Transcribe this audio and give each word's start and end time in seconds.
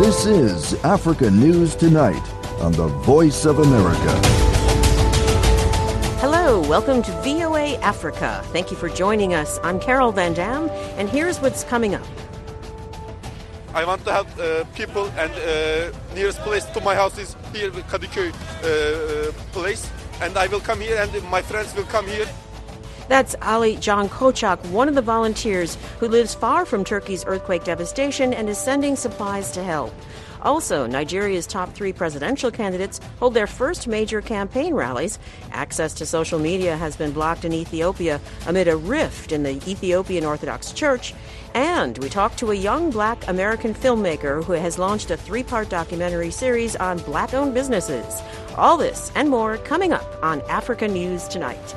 This 0.00 0.24
is 0.24 0.82
Africa 0.82 1.30
News 1.30 1.76
Tonight 1.76 2.26
on 2.62 2.72
the 2.72 2.86
Voice 3.04 3.44
of 3.44 3.58
America. 3.58 4.12
Hello, 6.22 6.62
welcome 6.66 7.02
to 7.02 7.12
VOA 7.20 7.74
Africa. 7.82 8.40
Thank 8.46 8.70
you 8.70 8.78
for 8.78 8.88
joining 8.88 9.34
us. 9.34 9.60
I'm 9.62 9.78
Carol 9.78 10.10
Van 10.10 10.32
Dam, 10.32 10.70
and 10.96 11.06
here's 11.06 11.38
what's 11.42 11.64
coming 11.64 11.94
up. 11.94 12.06
I 13.74 13.84
want 13.84 14.02
to 14.06 14.12
help 14.12 14.28
uh, 14.38 14.64
people, 14.74 15.04
and 15.18 15.32
uh, 15.32 15.94
nearest 16.14 16.38
place 16.38 16.64
to 16.64 16.80
my 16.80 16.94
house 16.94 17.18
is 17.18 17.36
here, 17.52 17.70
Kadıköy 17.70 18.32
uh, 18.32 19.32
place, 19.52 19.90
and 20.22 20.34
I 20.38 20.46
will 20.46 20.60
come 20.60 20.80
here, 20.80 20.96
and 20.96 21.12
my 21.30 21.42
friends 21.42 21.74
will 21.76 21.90
come 21.92 22.06
here. 22.06 22.26
That's 23.10 23.34
Ali 23.42 23.74
Can 23.74 24.08
Kochak, 24.08 24.64
one 24.70 24.88
of 24.88 24.94
the 24.94 25.02
volunteers 25.02 25.76
who 25.98 26.06
lives 26.06 26.32
far 26.32 26.64
from 26.64 26.84
Turkey's 26.84 27.24
earthquake 27.24 27.64
devastation 27.64 28.32
and 28.32 28.48
is 28.48 28.56
sending 28.56 28.94
supplies 28.94 29.50
to 29.50 29.64
help. 29.64 29.92
Also, 30.42 30.86
Nigeria's 30.86 31.44
top 31.48 31.74
three 31.74 31.92
presidential 31.92 32.52
candidates 32.52 33.00
hold 33.18 33.34
their 33.34 33.48
first 33.48 33.88
major 33.88 34.20
campaign 34.20 34.74
rallies. 34.74 35.18
Access 35.50 35.92
to 35.94 36.06
social 36.06 36.38
media 36.38 36.76
has 36.76 36.94
been 36.94 37.10
blocked 37.10 37.44
in 37.44 37.52
Ethiopia 37.52 38.20
amid 38.46 38.68
a 38.68 38.76
rift 38.76 39.32
in 39.32 39.42
the 39.42 39.56
Ethiopian 39.68 40.24
Orthodox 40.24 40.70
Church. 40.72 41.12
And 41.52 41.98
we 41.98 42.08
talked 42.08 42.38
to 42.38 42.52
a 42.52 42.54
young 42.54 42.92
black 42.92 43.26
American 43.26 43.74
filmmaker 43.74 44.44
who 44.44 44.52
has 44.52 44.78
launched 44.78 45.10
a 45.10 45.16
three 45.16 45.42
part 45.42 45.68
documentary 45.68 46.30
series 46.30 46.76
on 46.76 46.98
black 46.98 47.34
owned 47.34 47.54
businesses. 47.54 48.22
All 48.56 48.76
this 48.76 49.10
and 49.16 49.28
more 49.28 49.56
coming 49.56 49.92
up 49.92 50.22
on 50.22 50.42
Africa 50.42 50.86
News 50.86 51.26
Tonight. 51.26 51.74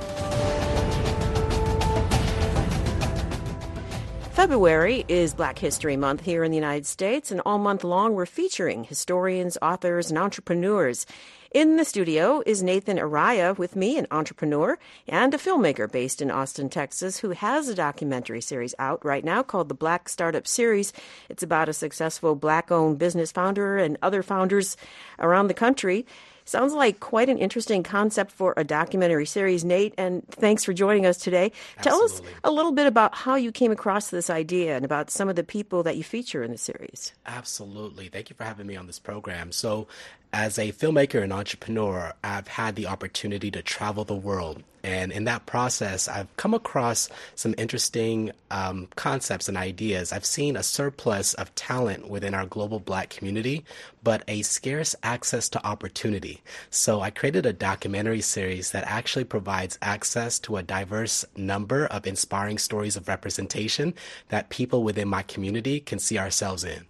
February 4.34 5.05
is 5.08 5.36
Black 5.36 5.60
History 5.60 5.96
Month 5.96 6.22
here 6.22 6.44
in 6.44 6.50
the 6.50 6.58
United 6.58 6.88
States, 6.88 7.30
and 7.30 7.40
all 7.46 7.60
month 7.60 7.84
long 7.84 8.16
we're 8.16 8.26
featuring 8.26 8.84
historians, 8.84 9.59
authors, 9.62 10.09
and 10.09 10.17
entrepreneurs. 10.17 11.06
In 11.53 11.78
the 11.78 11.86
studio 11.86 12.42
is 12.44 12.64
Nathan 12.64 12.98
Araya 12.98 13.56
with 13.56 13.75
me, 13.75 13.95
an 13.95 14.08
entrepreneur 14.09 14.80
and 15.08 15.36
a 15.36 15.38
filmmaker 15.38 15.90
based 15.90 16.20
in 16.20 16.31
Austin, 16.31 16.67
Texas, 16.67 17.20
who 17.20 17.30
has 17.30 17.70
a 17.70 17.75
documentary 17.75 18.42
series 18.42 18.73
out 18.80 19.06
right 19.06 19.23
now 19.23 19.44
called 19.44 19.70
the 19.70 19.75
Black 19.75 20.09
Startup 20.09 20.47
Series. 20.47 20.94
It's 21.30 21.44
about 21.44 21.70
a 21.70 21.73
successful 21.73 22.34
black 22.34 22.72
owned 22.72 22.97
business 22.97 23.31
founder 23.31 23.78
and 23.78 24.00
other 24.02 24.23
founders 24.23 24.75
around 25.20 25.45
the 25.45 25.53
country. 25.53 26.08
Sounds 26.45 26.73
like 26.73 26.99
quite 26.99 27.30
an 27.30 27.38
interesting 27.38 27.83
concept 27.83 28.31
for 28.31 28.53
a 28.58 28.63
documentary 28.63 29.25
series, 29.25 29.63
Nate, 29.63 29.94
and 29.97 30.27
thanks 30.27 30.63
for 30.63 30.73
joining 30.73 31.05
us 31.05 31.17
today. 31.17 31.52
Absolutely. 31.77 31.83
Tell 31.83 32.03
us 32.03 32.22
a 32.44 32.52
little 32.52 32.72
bit 32.72 32.88
about 32.88 33.16
how 33.16 33.35
you 33.35 33.52
came 33.52 33.72
across 33.72 34.09
this 34.09 34.30
idea 34.30 34.75
and 34.75 34.85
about 34.85 35.09
some 35.09 35.30
of 35.30 35.35
the 35.35 35.44
people 35.44 35.83
that 35.83 35.97
you 35.97 36.03
feature 36.03 36.44
in 36.44 36.52
the 36.52 36.58
series. 36.58 37.13
Absolutely. 37.25 38.08
Thank 38.09 38.30
you 38.30 38.35
for 38.35 38.44
having 38.44 38.67
me 38.67 38.75
on 38.75 38.88
this 38.88 39.00
program. 39.00 39.52
So, 39.52 39.88
as 40.34 40.58
a 40.58 40.72
filmmaker 40.72 41.22
and 41.22 41.31
entrepreneur, 41.31 42.12
I've 42.23 42.48
had 42.48 42.76
the 42.76 42.88
opportunity 42.88 43.52
to 43.52 43.62
travel 43.62 44.03
the 44.03 44.16
world. 44.16 44.64
And 44.84 45.14
in 45.14 45.23
that 45.25 45.45
process, 45.45 46.09
I've 46.09 46.36
come 46.36 46.53
across 46.53 47.08
some 47.36 47.56
interesting 47.58 48.31
um, 48.52 48.90
concepts 48.95 49.48
and 49.48 49.56
ideas. 49.56 50.12
I've 50.12 50.25
seen 50.25 50.58
a 50.58 50.64
surplus 50.64 51.36
of 51.36 51.53
talent 51.56 52.09
within 52.09 52.34
our 52.34 52.45
global 52.45 52.80
black 52.80 53.09
community, 53.09 53.64
but 54.03 54.23
a 54.28 54.42
scarce 54.42 54.94
access 55.02 55.48
to 55.50 55.66
opportunity. 55.66 56.42
So 56.70 57.00
I 57.00 57.12
created 57.12 57.45
a 57.45 57.53
documentary 57.53 58.22
series 58.22 58.72
that 58.72 58.84
actually 58.86 59.23
provides 59.23 59.78
access 59.81 60.38
to 60.40 60.58
a 60.58 60.64
diverse 60.64 61.23
number 61.38 61.86
of 61.86 62.06
inspiring 62.06 62.58
stories 62.58 62.97
of 62.97 63.08
representation 63.08 63.94
that 64.30 64.50
people 64.50 64.84
within 64.84 65.08
my 65.08 65.22
community 65.22 65.80
can 65.80 66.00
see 66.00 66.18
ourselves 66.18 66.66
in. 66.66 66.88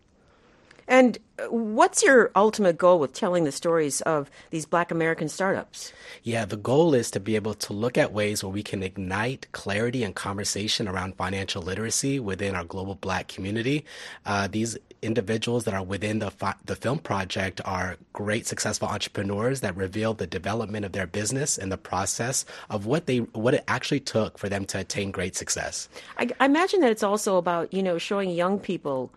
And 0.87 1.17
what's 1.49 2.03
your 2.03 2.31
ultimate 2.35 2.77
goal 2.77 2.99
with 2.99 3.13
telling 3.13 3.43
the 3.43 3.51
stories 3.51 4.01
of 4.01 4.29
these 4.49 4.65
black 4.65 4.91
American 4.91 5.29
startups? 5.29 5.93
Yeah, 6.23 6.45
the 6.45 6.57
goal 6.57 6.93
is 6.93 7.11
to 7.11 7.19
be 7.19 7.35
able 7.35 7.53
to 7.55 7.73
look 7.73 7.97
at 7.97 8.13
ways 8.13 8.43
where 8.43 8.51
we 8.51 8.63
can 8.63 8.83
ignite 8.83 9.51
clarity 9.51 10.03
and 10.03 10.15
conversation 10.15 10.87
around 10.87 11.15
financial 11.15 11.61
literacy 11.61 12.19
within 12.19 12.55
our 12.55 12.63
global 12.63 12.95
black 12.95 13.27
community. 13.27 13.85
Uh, 14.25 14.47
these 14.47 14.77
individuals 15.01 15.65
that 15.65 15.73
are 15.73 15.83
within 15.83 16.19
the, 16.19 16.31
fi- 16.31 16.55
the 16.65 16.75
film 16.75 16.97
project 16.97 17.59
are 17.65 17.97
great 18.13 18.47
successful 18.47 18.87
entrepreneurs 18.87 19.59
that 19.61 19.75
reveal 19.75 20.13
the 20.13 20.27
development 20.27 20.85
of 20.85 20.93
their 20.93 21.07
business 21.07 21.57
and 21.57 21.71
the 21.71 21.77
process 21.77 22.45
of 22.69 22.85
what 22.85 23.05
they 23.05 23.17
what 23.17 23.53
it 23.53 23.63
actually 23.67 23.99
took 23.99 24.37
for 24.37 24.47
them 24.47 24.65
to 24.65 24.79
attain 24.79 25.11
great 25.11 25.35
success. 25.35 25.89
I, 26.17 26.29
I 26.39 26.45
imagine 26.45 26.79
that 26.81 26.91
it's 26.91 27.03
also 27.03 27.37
about, 27.37 27.73
you 27.73 27.83
know, 27.83 27.97
showing 27.97 28.29
young 28.29 28.59
people 28.59 29.11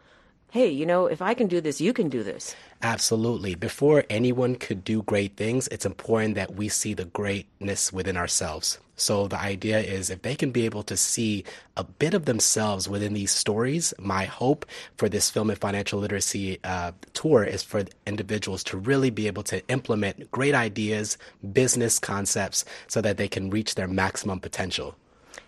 hey, 0.56 0.70
you 0.70 0.86
know, 0.86 1.04
if 1.04 1.20
I 1.20 1.34
can 1.34 1.48
do 1.48 1.60
this, 1.60 1.82
you 1.82 1.92
can 1.92 2.08
do 2.08 2.22
this. 2.22 2.56
Absolutely. 2.80 3.54
Before 3.54 4.04
anyone 4.08 4.54
could 4.54 4.84
do 4.84 5.02
great 5.02 5.36
things, 5.36 5.68
it's 5.68 5.84
important 5.84 6.34
that 6.36 6.54
we 6.54 6.70
see 6.70 6.94
the 6.94 7.04
greatness 7.04 7.92
within 7.92 8.16
ourselves. 8.16 8.78
So 8.96 9.28
the 9.28 9.38
idea 9.38 9.80
is 9.80 10.08
if 10.08 10.22
they 10.22 10.34
can 10.34 10.52
be 10.52 10.64
able 10.64 10.82
to 10.84 10.96
see 10.96 11.44
a 11.76 11.84
bit 11.84 12.14
of 12.14 12.24
themselves 12.24 12.88
within 12.88 13.12
these 13.12 13.32
stories, 13.32 13.92
my 13.98 14.24
hope 14.24 14.64
for 14.96 15.10
this 15.10 15.28
film 15.28 15.50
and 15.50 15.58
financial 15.58 16.00
literacy 16.00 16.58
uh, 16.64 16.92
tour 17.12 17.44
is 17.44 17.62
for 17.62 17.84
individuals 18.06 18.64
to 18.64 18.78
really 18.78 19.10
be 19.10 19.26
able 19.26 19.42
to 19.42 19.60
implement 19.68 20.30
great 20.30 20.54
ideas, 20.54 21.18
business 21.52 21.98
concepts, 21.98 22.64
so 22.86 23.02
that 23.02 23.18
they 23.18 23.28
can 23.28 23.50
reach 23.50 23.74
their 23.74 23.88
maximum 23.88 24.40
potential. 24.40 24.96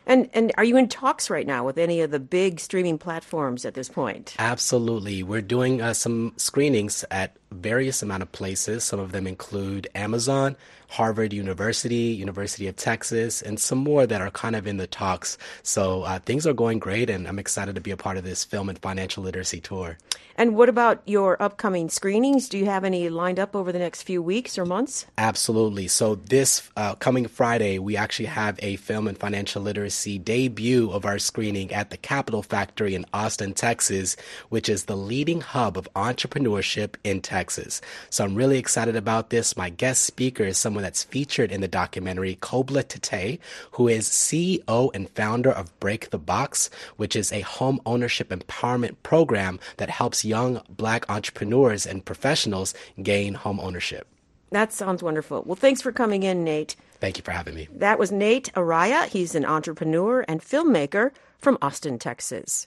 And 0.09 0.31
and 0.33 0.53
are 0.57 0.65
you 0.65 0.79
in 0.79 0.89
talks 0.89 1.29
right 1.29 1.47
now 1.47 1.65
with 1.65 1.77
any 1.77 2.01
of 2.01 2.11
the 2.11 2.19
big 2.19 2.61
streaming 2.61 2.97
platforms 2.97 3.67
at 3.67 3.75
this 3.75 3.91
point? 3.91 4.35
Absolutely. 4.39 5.23
We're 5.23 5.43
doing 5.43 5.83
uh, 5.83 5.93
some 5.93 6.33
screenings 6.39 7.05
at 7.11 7.37
various 7.53 8.03
amount 8.03 8.23
of 8.23 8.33
places. 8.33 8.85
Some 8.85 9.01
of 9.01 9.13
them 9.13 9.27
include 9.27 9.89
Amazon, 9.95 10.57
Harvard 10.89 11.33
University, 11.35 12.17
University 12.17 12.67
of 12.69 12.77
Texas, 12.77 13.43
and 13.43 13.61
some 13.61 13.79
more 13.79 14.07
that 14.07 14.23
are 14.23 14.31
kind 14.31 14.57
of 14.57 14.67
in 14.67 14.79
the 14.79 14.87
talks. 14.87 15.37
So 15.63 16.03
uh, 16.03 16.19
things 16.21 16.47
are 16.47 16.55
going 16.55 16.79
great, 16.79 17.11
and 17.11 17.29
I'm 17.29 17.39
excited 17.39 17.75
to 17.75 17.81
be 17.81 17.91
a 17.91 17.97
part 17.97 18.17
of 18.17 18.25
this 18.25 18.45
film 18.45 18.69
and 18.71 18.79
financial 18.79 19.23
literacy 19.23 19.61
tour. 19.61 19.99
And 20.37 20.55
what 20.55 20.69
about 20.69 21.03
your 21.05 21.41
upcoming 21.43 21.89
screenings? 21.89 22.49
Do 22.49 22.59
you 22.59 22.67
have 22.67 22.85
any 22.85 23.09
lined 23.09 23.41
up 23.41 23.57
over 23.57 23.73
the 23.73 23.79
next 23.81 24.05
few 24.05 24.23
weeks 24.23 24.57
or 24.57 24.65
months? 24.65 25.05
Absolutely. 25.19 25.89
So 25.89 26.15
this 26.15 26.71
uh, 26.77 26.95
coming 26.95 27.27
Friday, 27.27 27.81
we 27.81 27.97
actually 27.97 28.27
have 28.27 28.57
a 28.63 28.77
film 28.77 29.09
and 29.09 29.19
financial 29.19 29.63
literacy 29.63 29.98
debut 30.07 30.91
of 30.93 31.05
our 31.05 31.19
screening 31.19 31.73
at 31.73 31.91
the 31.91 31.97
Capital 31.97 32.43
Factory 32.43 32.95
in 32.95 33.05
Austin, 33.13 33.53
Texas, 33.53 34.17
which 34.49 34.69
is 34.69 34.85
the 34.85 34.97
leading 34.97 35.41
hub 35.41 35.77
of 35.77 35.93
entrepreneurship 35.95 36.95
in 37.03 37.21
Texas. 37.21 37.81
So 38.11 38.25
I'm 38.25 38.35
really 38.35 38.59
excited 38.59 38.95
about 38.95 39.31
this. 39.31 39.57
My 39.57 39.71
guest 39.71 40.03
speaker 40.03 40.45
is 40.45 40.57
someone 40.57 40.85
that's 40.85 41.03
featured 41.05 41.51
in 41.51 41.61
the 41.61 41.69
documentary, 41.69 42.37
Kobla 42.37 42.87
Tate, 42.87 43.41
who 43.73 43.89
is 43.89 44.09
CEO 44.09 44.91
and 44.95 45.11
founder 45.11 45.51
of 45.51 45.79
Break 45.81 46.11
the 46.11 46.19
Box, 46.19 46.71
which 46.97 47.17
is 47.17 47.33
a 47.33 47.41
home 47.41 47.81
ownership 47.85 48.29
empowerment 48.29 48.97
program 49.03 49.59
that 49.79 49.91
helps 49.91 50.25
young 50.25 50.63
black 50.69 51.09
entrepreneurs 51.11 51.87
and 51.87 52.05
professionals 52.05 52.75
gain 53.03 53.35
home 53.35 53.59
ownership. 53.59 54.07
That 54.51 54.73
sounds 54.73 55.03
wonderful. 55.03 55.43
Well, 55.45 55.57
thanks 55.57 55.83
for 55.83 55.93
coming 55.93 56.23
in, 56.23 56.45
Nate. 56.45 56.77
Thank 57.01 57.19
you 57.19 57.23
for 57.23 57.33
having 57.33 57.55
me. 57.55 57.69
That 57.73 57.99
was 57.99 58.11
Nate 58.11 58.51
Araya. 58.55 59.07
He's 59.07 59.35
an 59.35 59.45
entrepreneur 59.45 60.25
and 60.27 60.41
filmmaker 60.41 61.11
from 61.39 61.59
Austin, 61.63 61.99
Texas. 61.99 62.67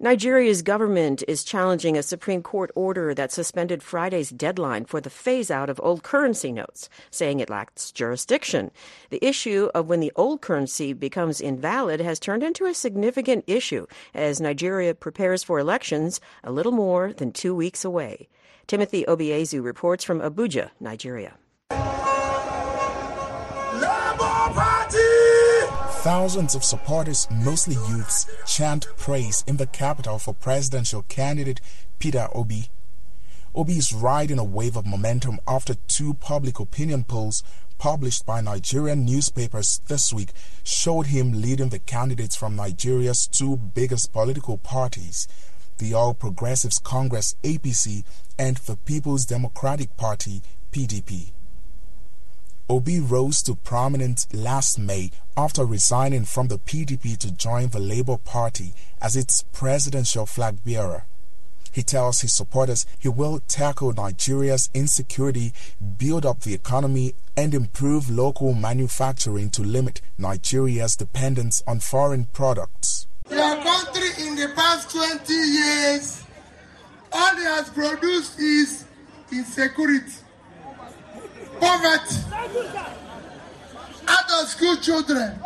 Nigeria's 0.00 0.62
government 0.62 1.22
is 1.28 1.44
challenging 1.44 1.96
a 1.96 2.02
Supreme 2.02 2.42
Court 2.42 2.72
order 2.74 3.14
that 3.14 3.30
suspended 3.30 3.80
Friday's 3.80 4.30
deadline 4.30 4.86
for 4.86 5.00
the 5.00 5.08
phase 5.08 5.52
out 5.52 5.70
of 5.70 5.80
old 5.84 6.02
currency 6.02 6.50
notes, 6.50 6.88
saying 7.12 7.38
it 7.38 7.48
lacks 7.48 7.92
jurisdiction. 7.92 8.72
The 9.10 9.24
issue 9.24 9.70
of 9.72 9.88
when 9.88 10.00
the 10.00 10.12
old 10.16 10.40
currency 10.40 10.94
becomes 10.94 11.40
invalid 11.40 12.00
has 12.00 12.18
turned 12.18 12.42
into 12.42 12.66
a 12.66 12.74
significant 12.74 13.44
issue 13.46 13.86
as 14.14 14.40
Nigeria 14.40 14.96
prepares 14.96 15.44
for 15.44 15.60
elections 15.60 16.20
a 16.42 16.50
little 16.50 16.72
more 16.72 17.12
than 17.12 17.30
two 17.30 17.54
weeks 17.54 17.84
away. 17.84 18.28
Timothy 18.66 19.04
Obiezu 19.06 19.62
reports 19.62 20.04
from 20.04 20.20
Abuja, 20.20 20.70
Nigeria. 20.80 21.34
Thousands 26.02 26.54
of 26.54 26.64
supporters, 26.64 27.26
mostly 27.30 27.74
youths, 27.88 28.26
chant 28.46 28.86
praise 28.96 29.44
in 29.46 29.56
the 29.56 29.66
capital 29.66 30.18
for 30.18 30.34
presidential 30.34 31.02
candidate 31.02 31.60
Peter 31.98 32.28
Obi. 32.34 32.66
Obi 33.54 33.74
is 33.74 33.92
riding 33.92 34.38
a 34.38 34.44
wave 34.44 34.76
of 34.76 34.86
momentum 34.86 35.38
after 35.46 35.74
two 35.86 36.14
public 36.14 36.58
opinion 36.58 37.04
polls 37.04 37.42
published 37.78 38.24
by 38.26 38.40
Nigerian 38.40 39.04
newspapers 39.04 39.80
this 39.88 40.12
week 40.12 40.30
showed 40.62 41.06
him 41.06 41.40
leading 41.40 41.68
the 41.68 41.78
candidates 41.78 42.36
from 42.36 42.56
Nigeria's 42.56 43.26
two 43.26 43.56
biggest 43.56 44.12
political 44.12 44.58
parties, 44.58 45.28
the 45.78 45.94
All 45.94 46.14
Progressives 46.14 46.78
Congress 46.78 47.34
APC 47.42 48.04
and 48.38 48.56
the 48.58 48.76
People's 48.76 49.24
Democratic 49.26 49.96
Party 49.96 50.42
PDP. 50.72 51.32
Obi 52.68 52.98
rose 52.98 53.42
to 53.42 53.54
prominence 53.54 54.26
last 54.32 54.78
May 54.78 55.10
after 55.36 55.66
resigning 55.66 56.24
from 56.24 56.48
the 56.48 56.58
PDP 56.58 57.18
to 57.18 57.30
join 57.30 57.68
the 57.68 57.78
Labour 57.78 58.16
Party 58.16 58.72
as 59.02 59.16
its 59.16 59.44
presidential 59.52 60.24
flag 60.24 60.64
bearer. 60.64 61.04
He 61.70 61.82
tells 61.82 62.20
his 62.20 62.32
supporters 62.32 62.86
he 62.98 63.08
will 63.08 63.40
tackle 63.48 63.92
Nigeria's 63.92 64.70
insecurity, 64.72 65.52
build 65.98 66.24
up 66.24 66.40
the 66.40 66.54
economy, 66.54 67.14
and 67.36 67.52
improve 67.52 68.08
local 68.08 68.54
manufacturing 68.54 69.50
to 69.50 69.62
limit 69.62 70.00
Nigeria's 70.16 70.94
dependence 70.96 71.62
on 71.66 71.80
foreign 71.80 72.26
products. 72.26 73.08
Your 73.30 73.56
country 73.56 74.26
in 74.26 74.36
the 74.36 74.52
past 74.54 74.90
20 74.90 75.32
years, 75.32 76.22
all 77.10 77.32
it 77.38 77.44
has 77.44 77.70
produced 77.70 78.38
is 78.38 78.84
insecurity, 79.32 80.12
poverty, 81.58 82.16
out 84.06 84.30
of 84.42 84.48
school 84.48 84.76
children, 84.76 85.38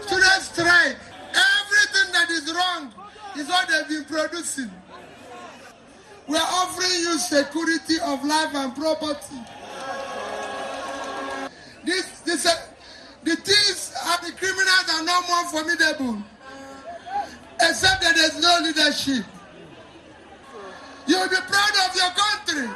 student 0.00 0.42
strike. 0.42 0.96
Everything 1.36 2.12
that 2.12 2.26
is 2.30 2.52
wrong 2.52 2.92
is 3.36 3.48
what 3.48 3.68
they've 3.68 3.88
been 3.88 4.04
producing. 4.04 4.70
We 6.26 6.36
are 6.36 6.48
offering 6.50 7.00
you 7.00 7.16
security 7.18 7.94
of 8.04 8.24
life 8.24 8.52
and 8.54 8.74
property. 8.74 9.36
This, 11.84 12.20
this, 12.20 12.44
uh, 12.44 12.56
the 13.22 13.36
thieves 13.36 13.94
and 14.04 14.26
the 14.26 14.36
criminals 14.36 14.90
are 14.92 15.04
no 15.04 15.20
more 15.28 15.44
formidable, 15.50 16.22
except 17.68 18.02
that 18.02 18.14
there's 18.14 18.40
no 18.40 18.58
leadership. 18.62 19.24
You 21.06 21.18
will 21.20 21.28
be 21.28 21.36
proud 21.36 21.74
of 21.88 21.94
your 21.94 22.10
country 22.14 22.68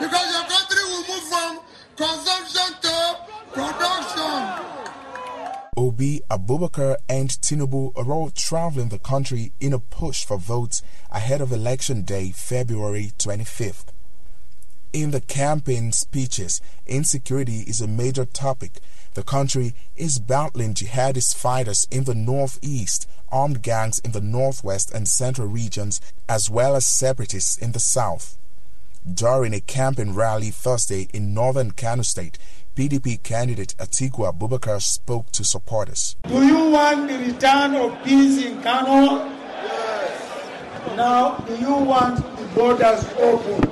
because 0.00 0.32
your 0.32 0.46
country 0.48 0.82
will 0.84 1.04
move 1.08 1.24
from 1.28 1.60
consumption 1.96 2.74
to 2.82 3.16
production. 3.52 4.64
Obi, 5.76 6.20
Abubakar, 6.30 6.96
and 7.08 7.30
Tinubu 7.30 7.92
are 7.96 8.12
all 8.12 8.30
traveling 8.30 8.88
the 8.88 8.98
country 8.98 9.52
in 9.60 9.72
a 9.72 9.78
push 9.78 10.24
for 10.24 10.36
votes 10.36 10.82
ahead 11.10 11.40
of 11.40 11.52
Election 11.52 12.02
Day, 12.02 12.32
February 12.34 13.12
25th. 13.18 13.86
In 14.92 15.10
the 15.10 15.20
campaign 15.20 15.92
speeches, 15.92 16.60
insecurity 16.86 17.60
is 17.60 17.80
a 17.80 17.86
major 17.86 18.24
topic. 18.24 18.80
The 19.14 19.22
country 19.22 19.74
is 19.96 20.18
battling 20.18 20.74
jihadist 20.74 21.36
fighters 21.36 21.86
in 21.90 22.04
the 22.04 22.14
northeast, 22.14 23.06
armed 23.32 23.62
gangs 23.62 23.98
in 24.00 24.12
the 24.12 24.20
northwest 24.20 24.92
and 24.92 25.06
central 25.08 25.46
regions, 25.46 26.00
as 26.28 26.48
well 26.50 26.74
as 26.76 26.86
separatists 26.86 27.56
in 27.58 27.72
the 27.72 27.80
south. 27.80 28.36
During 29.12 29.54
a 29.54 29.60
campaign 29.60 30.12
rally 30.14 30.50
Thursday 30.50 31.08
in 31.14 31.32
northern 31.32 31.70
Kano 31.70 32.02
State, 32.02 32.38
PDP 32.76 33.22
candidate 33.22 33.74
Atiku 33.78 34.30
Abubakar 34.32 34.80
spoke 34.80 35.32
to 35.32 35.44
supporters. 35.44 36.14
Do 36.28 36.46
you 36.46 36.70
want 36.70 37.08
the 37.08 37.18
return 37.18 37.74
of 37.74 38.04
peace 38.04 38.44
in 38.44 38.62
Kano? 38.62 39.24
Yes. 39.64 40.96
Now, 40.96 41.38
do 41.38 41.56
you 41.56 41.74
want 41.74 42.16
the 42.38 42.44
borders 42.54 43.04
open? 43.18 43.64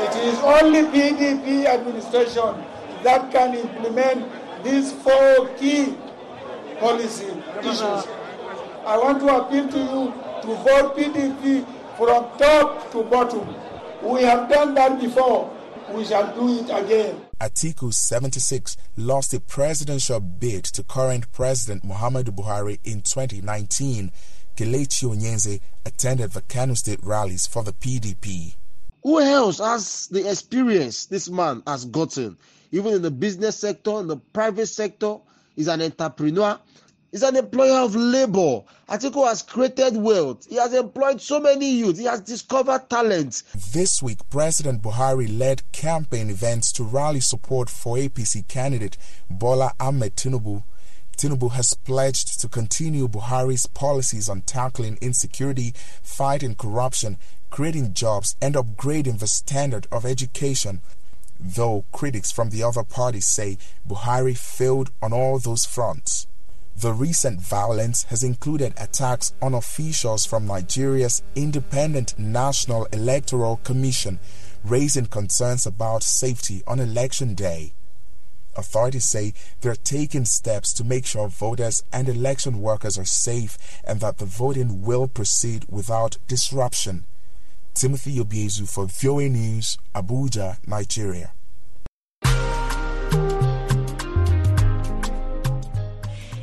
It 0.00 0.16
is 0.24 0.38
only 0.40 0.82
PDP 0.84 1.66
administration 1.66 2.64
that 3.04 3.30
can 3.30 3.54
implement 3.54 4.26
these 4.64 4.92
four 4.92 5.48
key 5.56 5.94
policy 6.80 7.26
issues. 7.60 8.06
I 8.88 8.96
want 8.96 9.20
to 9.20 9.26
appeal 9.36 9.68
to 9.68 9.78
you 9.78 10.14
to 10.40 10.62
vote 10.64 10.96
PDP 10.96 11.62
from 11.98 12.38
top 12.38 12.90
to 12.92 13.02
bottom. 13.04 13.54
We 14.02 14.22
have 14.22 14.48
done 14.48 14.72
that 14.76 14.98
before. 14.98 15.54
We 15.92 16.06
shall 16.06 16.34
do 16.34 16.58
it 16.60 16.70
again. 16.70 17.20
Atiku, 17.38 17.92
76, 17.92 18.78
lost 18.96 19.32
the 19.32 19.40
presidential 19.40 20.20
bid 20.20 20.64
to 20.64 20.82
current 20.84 21.30
President 21.32 21.84
Muhammadu 21.84 22.30
Buhari 22.34 22.78
in 22.82 23.02
2019. 23.02 24.10
Kelechi 24.56 25.04
Onyenze 25.06 25.60
attended 25.84 26.30
the 26.30 26.40
Kano 26.40 26.72
State 26.72 27.00
rallies 27.02 27.46
for 27.46 27.62
the 27.62 27.74
PDP. 27.74 28.54
Who 29.02 29.20
else 29.20 29.58
has 29.58 30.06
the 30.06 30.30
experience 30.30 31.04
this 31.04 31.28
man 31.28 31.62
has 31.66 31.84
gotten? 31.84 32.38
Even 32.72 32.94
in 32.94 33.02
the 33.02 33.10
business 33.10 33.58
sector, 33.58 34.00
in 34.00 34.06
the 34.06 34.16
private 34.16 34.68
sector, 34.68 35.18
he's 35.56 35.68
an 35.68 35.82
entrepreneur. 35.82 36.58
He's 37.10 37.22
an 37.22 37.36
employer 37.36 37.78
of 37.84 37.96
labor. 37.96 38.62
Atiku 38.86 39.26
has 39.26 39.40
created 39.42 39.96
wealth. 39.96 40.46
He 40.46 40.56
has 40.56 40.74
employed 40.74 41.22
so 41.22 41.40
many 41.40 41.70
youth. 41.70 41.98
He 41.98 42.04
has 42.04 42.20
discovered 42.20 42.90
talent. 42.90 43.44
This 43.72 44.02
week, 44.02 44.18
President 44.28 44.82
Buhari 44.82 45.26
led 45.38 45.62
campaign 45.72 46.28
events 46.28 46.70
to 46.72 46.84
rally 46.84 47.20
support 47.20 47.70
for 47.70 47.96
APC 47.96 48.46
candidate 48.46 48.98
Bola 49.30 49.72
Ahmed 49.80 50.16
Tinubu. 50.16 50.62
Tinubu 51.16 51.50
has 51.52 51.72
pledged 51.72 52.40
to 52.40 52.48
continue 52.48 53.08
Buhari's 53.08 53.66
policies 53.66 54.28
on 54.28 54.42
tackling 54.42 54.98
insecurity, 55.00 55.72
fighting 56.02 56.54
corruption, 56.54 57.16
creating 57.48 57.94
jobs, 57.94 58.36
and 58.42 58.54
upgrading 58.54 59.18
the 59.18 59.26
standard 59.26 59.86
of 59.90 60.04
education. 60.04 60.80
Though 61.40 61.86
critics 61.90 62.30
from 62.30 62.50
the 62.50 62.62
other 62.62 62.84
parties 62.84 63.24
say 63.26 63.56
Buhari 63.88 64.36
failed 64.36 64.90
on 65.00 65.12
all 65.14 65.38
those 65.38 65.64
fronts. 65.64 66.26
The 66.80 66.92
recent 66.92 67.40
violence 67.40 68.04
has 68.04 68.22
included 68.22 68.72
attacks 68.76 69.32
on 69.42 69.52
officials 69.52 70.24
from 70.24 70.46
Nigeria's 70.46 71.24
Independent 71.34 72.16
National 72.16 72.84
Electoral 72.92 73.56
Commission, 73.64 74.20
raising 74.62 75.06
concerns 75.06 75.66
about 75.66 76.04
safety 76.04 76.62
on 76.68 76.78
election 76.78 77.34
day. 77.34 77.72
Authorities 78.56 79.06
say 79.06 79.34
they're 79.60 79.74
taking 79.74 80.24
steps 80.24 80.72
to 80.74 80.84
make 80.84 81.04
sure 81.04 81.26
voters 81.26 81.82
and 81.92 82.08
election 82.08 82.60
workers 82.60 82.96
are 82.96 83.04
safe 83.04 83.58
and 83.82 83.98
that 83.98 84.18
the 84.18 84.24
voting 84.24 84.82
will 84.82 85.08
proceed 85.08 85.64
without 85.68 86.18
disruption. 86.28 87.06
Timothy 87.74 88.18
Obiezu 88.20 88.72
for 88.72 88.86
VOA 88.86 89.28
News, 89.28 89.78
Abuja, 89.96 90.58
Nigeria. 90.64 91.32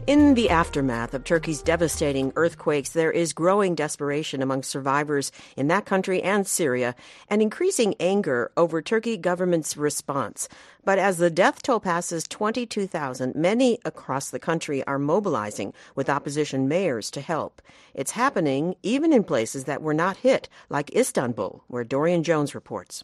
In 0.07 0.35
the 0.35 0.51
aftermath 0.51 1.15
of 1.15 1.23
Turkey's 1.23 1.63
devastating 1.63 2.31
earthquakes, 2.35 2.89
there 2.91 3.11
is 3.11 3.33
growing 3.33 3.73
desperation 3.73 4.43
among 4.43 4.61
survivors 4.61 5.31
in 5.57 5.67
that 5.69 5.87
country 5.87 6.21
and 6.21 6.45
Syria, 6.45 6.93
and 7.27 7.41
increasing 7.41 7.95
anger 7.99 8.51
over 8.55 8.83
Turkey 8.83 9.17
government's 9.17 9.75
response. 9.75 10.47
But 10.83 10.99
as 10.99 11.17
the 11.17 11.31
death 11.31 11.63
toll 11.63 11.79
passes 11.79 12.27
22,000, 12.27 13.33
many 13.33 13.79
across 13.83 14.29
the 14.29 14.37
country 14.37 14.83
are 14.85 14.99
mobilizing 14.99 15.73
with 15.95 16.07
opposition 16.07 16.67
mayors 16.67 17.09
to 17.09 17.19
help. 17.19 17.59
It's 17.95 18.11
happening 18.11 18.75
even 18.83 19.11
in 19.11 19.23
places 19.23 19.63
that 19.63 19.81
were 19.81 19.95
not 19.95 20.17
hit, 20.17 20.47
like 20.69 20.95
Istanbul, 20.95 21.63
where 21.67 21.83
Dorian 21.83 22.21
Jones 22.21 22.53
reports. 22.53 23.03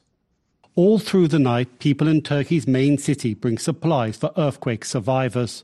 All 0.75 0.99
through 0.99 1.29
the 1.29 1.39
night, 1.39 1.79
people 1.79 2.07
in 2.07 2.21
Turkey's 2.21 2.67
main 2.67 2.99
city 2.99 3.33
bring 3.33 3.57
supplies 3.57 4.17
for 4.17 4.31
earthquake 4.37 4.85
survivors. 4.85 5.63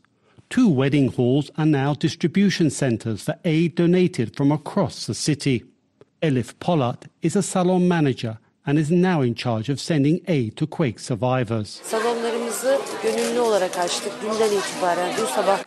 Two 0.49 0.69
wedding 0.69 1.09
halls 1.09 1.51
are 1.57 1.65
now 1.65 1.93
distribution 1.93 2.69
centres 2.69 3.23
for 3.23 3.37
aid 3.43 3.75
donated 3.75 4.35
from 4.35 4.51
across 4.51 5.05
the 5.05 5.13
city. 5.13 5.65
Elif 6.21 6.53
Polat 6.59 7.07
is 7.21 7.35
a 7.35 7.43
salon 7.43 7.87
manager 7.87 8.39
and 8.65 8.79
is 8.79 8.89
now 8.89 9.21
in 9.21 9.35
charge 9.35 9.67
of 9.67 9.79
sending 9.79 10.21
aid 10.27 10.55
to 10.55 10.65
quake 10.65 10.99
survivors. 10.99 11.81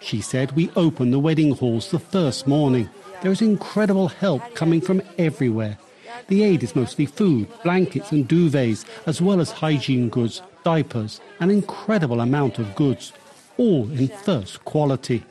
She 0.01 0.21
said 0.23 0.53
we 0.53 0.71
opened 0.75 1.13
the 1.13 1.19
wedding 1.19 1.53
halls 1.53 1.91
the 1.91 1.99
first 1.99 2.47
morning. 2.47 2.89
There 3.21 3.31
is 3.31 3.43
incredible 3.43 4.09
help 4.09 4.55
coming 4.55 4.81
from 4.81 5.03
everywhere. 5.19 5.77
The 6.29 6.43
aid 6.43 6.63
is 6.63 6.75
mostly 6.75 7.05
food, 7.05 7.49
blankets 7.63 8.13
and 8.13 8.27
duvets, 8.27 8.87
as 9.07 9.21
well 9.21 9.41
as 9.41 9.51
hygiene 9.51 10.09
goods, 10.09 10.41
diapers, 10.65 11.21
an 11.39 11.51
incredible 11.51 12.21
amount 12.21 12.59
of 12.59 12.75
goods 12.75 13.13
all 13.57 13.91
in 13.91 14.09
first 14.09 14.65
quality. 14.65 15.25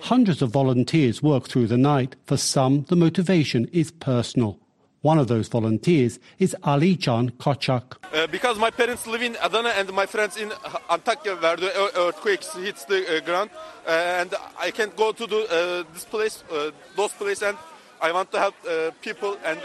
Hundreds 0.00 0.42
of 0.42 0.50
volunteers 0.50 1.22
work 1.22 1.48
through 1.48 1.66
the 1.66 1.76
night. 1.76 2.16
For 2.26 2.36
some, 2.36 2.84
the 2.84 2.96
motivation 2.96 3.66
is 3.72 3.90
personal. 3.90 4.58
One 5.02 5.18
of 5.18 5.28
those 5.28 5.48
volunteers 5.48 6.18
is 6.38 6.56
Ali 6.64 6.96
Can 6.96 7.30
Kochak. 7.30 7.96
Uh, 8.12 8.26
because 8.26 8.58
my 8.58 8.70
parents 8.70 9.06
live 9.06 9.22
in 9.22 9.36
Adana 9.42 9.70
and 9.70 9.92
my 9.92 10.06
friends 10.06 10.36
in 10.36 10.50
Antakya 10.90 11.40
where 11.40 11.56
the 11.56 11.70
earthquakes 11.96 12.52
hits 12.54 12.84
the 12.84 13.16
uh, 13.16 13.20
ground, 13.20 13.50
uh, 13.86 13.90
and 13.90 14.34
I 14.58 14.70
can't 14.72 14.96
go 14.96 15.12
to 15.12 15.26
the, 15.26 15.84
uh, 15.86 15.92
this 15.92 16.04
place, 16.04 16.42
uh, 16.50 16.72
those 16.96 17.12
places, 17.12 17.42
and 17.42 17.58
I 18.00 18.12
want 18.12 18.32
to 18.32 18.38
help 18.38 18.54
uh, 18.66 18.90
people. 19.00 19.36
And 19.44 19.60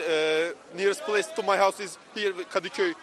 nearest 0.76 1.02
place 1.02 1.28
to 1.28 1.44
my 1.44 1.58
house 1.58 1.80
is 1.80 1.98
here, 2.14 2.34
Kadıköy 2.34 2.94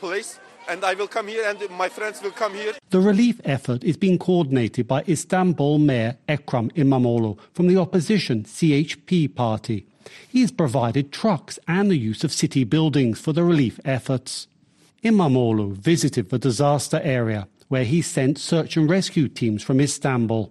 place 0.00 0.38
and 0.68 0.84
I 0.84 0.94
will 0.94 1.08
come 1.08 1.28
here 1.28 1.44
and 1.48 1.58
my 1.70 1.88
friends 1.88 2.22
will 2.22 2.30
come 2.30 2.54
here. 2.54 2.74
The 2.90 3.00
relief 3.00 3.40
effort 3.44 3.82
is 3.84 3.96
being 3.96 4.18
coordinated 4.18 4.86
by 4.86 5.02
Istanbul 5.08 5.78
Mayor 5.78 6.16
Ekrem 6.28 6.70
İmamoğlu 6.74 7.38
from 7.54 7.68
the 7.68 7.78
opposition 7.78 8.44
CHP 8.44 9.34
party. 9.34 9.86
He 10.32 10.40
has 10.42 10.52
provided 10.52 11.12
trucks 11.12 11.58
and 11.66 11.90
the 11.90 12.10
use 12.10 12.24
of 12.24 12.32
city 12.32 12.64
buildings 12.64 13.20
for 13.20 13.32
the 13.32 13.44
relief 13.44 13.80
efforts. 13.84 14.46
İmamoğlu 15.02 15.76
visited 15.86 16.30
the 16.30 16.42
disaster 16.42 17.00
area 17.04 17.46
where 17.68 17.84
he 17.84 18.02
sent 18.02 18.38
search 18.38 18.76
and 18.76 18.90
rescue 18.90 19.28
teams 19.28 19.62
from 19.62 19.80
Istanbul. 19.80 20.50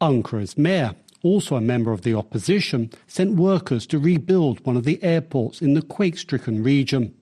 Ankara's 0.00 0.58
mayor 0.58 0.94
also 1.22 1.56
a 1.56 1.60
member 1.60 1.92
of 1.92 2.02
the 2.02 2.14
opposition, 2.14 2.90
sent 3.06 3.36
workers 3.36 3.86
to 3.86 3.98
rebuild 3.98 4.64
one 4.64 4.76
of 4.76 4.84
the 4.84 5.02
airports 5.02 5.60
in 5.60 5.74
the 5.74 5.82
quake 5.82 6.16
stricken 6.18 6.62
region. 6.62 7.14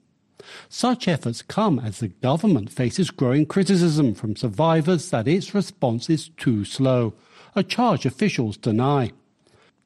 Such 0.68 1.08
efforts 1.08 1.42
come 1.42 1.78
as 1.78 2.00
the 2.00 2.08
government 2.08 2.70
faces 2.70 3.10
growing 3.10 3.46
criticism 3.46 4.14
from 4.14 4.36
survivors 4.36 5.10
that 5.10 5.28
its 5.28 5.54
response 5.54 6.10
is 6.10 6.30
too 6.36 6.64
slow, 6.64 7.14
a 7.54 7.62
charge 7.62 8.04
officials 8.06 8.56
deny. 8.56 9.12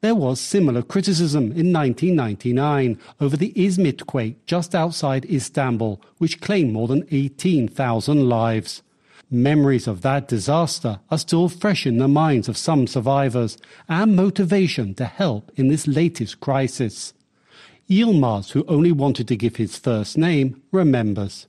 There 0.01 0.15
was 0.15 0.39
similar 0.39 0.81
criticism 0.81 1.51
in 1.51 1.73
1999 1.73 2.97
over 3.19 3.35
the 3.35 3.51
Izmit 3.53 4.05
quake 4.05 4.45
just 4.45 4.73
outside 4.73 5.25
Istanbul, 5.25 6.01
which 6.19 6.39
claimed 6.39 6.71
more 6.71 6.87
than 6.87 7.07
18,000 7.11 8.29
lives. 8.29 8.81
Memories 9.29 9.87
of 9.87 10.01
that 10.01 10.27
disaster 10.27 11.01
are 11.11 11.17
still 11.17 11.49
fresh 11.49 11.85
in 11.85 11.97
the 11.97 12.07
minds 12.07 12.47
of 12.47 12.57
some 12.57 12.87
survivors 12.87 13.57
and 13.87 14.15
motivation 14.15 14.95
to 14.95 15.05
help 15.05 15.51
in 15.55 15.67
this 15.67 15.85
latest 15.85 16.39
crisis. 16.39 17.13
Yilmaz, 17.89 18.51
who 18.51 18.63
only 18.67 18.91
wanted 18.91 19.27
to 19.27 19.35
give 19.35 19.55
his 19.55 19.75
first 19.75 20.15
name, 20.15 20.61
remembers. 20.71 21.47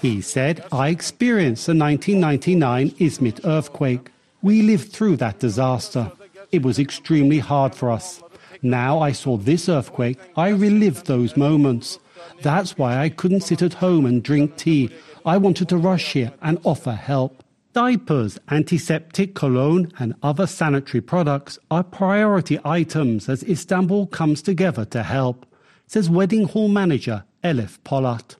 He 0.00 0.20
said, 0.22 0.64
I 0.72 0.88
experienced 0.88 1.66
the 1.66 1.74
1999 1.74 2.90
Izmit 2.92 3.40
earthquake. 3.44 4.10
We 4.40 4.62
lived 4.62 4.90
through 4.90 5.16
that 5.18 5.38
disaster. 5.38 6.10
It 6.50 6.62
was 6.62 6.78
extremely 6.78 7.40
hard 7.40 7.74
for 7.74 7.90
us. 7.90 8.22
Now 8.62 9.00
I 9.00 9.12
saw 9.12 9.36
this 9.36 9.68
earthquake, 9.68 10.18
I 10.34 10.48
relived 10.48 11.04
those 11.04 11.36
moments. 11.36 11.98
That's 12.40 12.78
why 12.78 12.96
I 12.96 13.10
couldn't 13.10 13.42
sit 13.42 13.60
at 13.60 13.74
home 13.74 14.06
and 14.06 14.22
drink 14.22 14.56
tea. 14.56 14.88
I 15.26 15.36
wanted 15.36 15.68
to 15.68 15.76
rush 15.76 16.14
here 16.14 16.32
and 16.40 16.58
offer 16.64 16.92
help. 16.92 17.43
Diapers, 17.74 18.38
antiseptic 18.52 19.34
cologne, 19.34 19.90
and 19.98 20.14
other 20.22 20.46
sanitary 20.46 21.00
products 21.00 21.58
are 21.72 21.82
priority 21.82 22.60
items 22.64 23.28
as 23.28 23.42
Istanbul 23.42 24.06
comes 24.06 24.42
together 24.42 24.84
to 24.84 25.02
help, 25.02 25.44
says 25.88 26.08
wedding 26.08 26.46
hall 26.46 26.68
manager 26.68 27.24
Elif 27.42 27.78
Polat. 27.82 28.36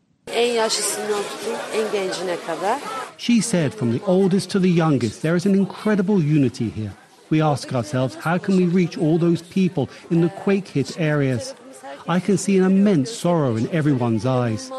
She 3.16 3.40
said 3.40 3.74
from 3.74 3.90
the 3.90 4.04
oldest 4.04 4.50
to 4.50 4.60
the 4.60 4.70
youngest, 4.70 5.22
there 5.22 5.34
is 5.34 5.46
an 5.46 5.56
incredible 5.56 6.22
unity 6.22 6.70
here. 6.70 6.92
We 7.28 7.42
ask 7.42 7.74
ourselves, 7.74 8.14
how 8.14 8.38
can 8.38 8.56
we 8.56 8.66
reach 8.66 8.96
all 8.96 9.18
those 9.18 9.42
people 9.42 9.90
in 10.12 10.20
the 10.20 10.28
quake 10.28 10.68
hit 10.68 11.00
areas? 11.00 11.56
I 12.06 12.20
can 12.20 12.38
see 12.38 12.56
an 12.56 12.64
immense 12.64 13.10
sorrow 13.10 13.56
in 13.56 13.68
everyone's 13.70 14.26
eyes. 14.26 14.70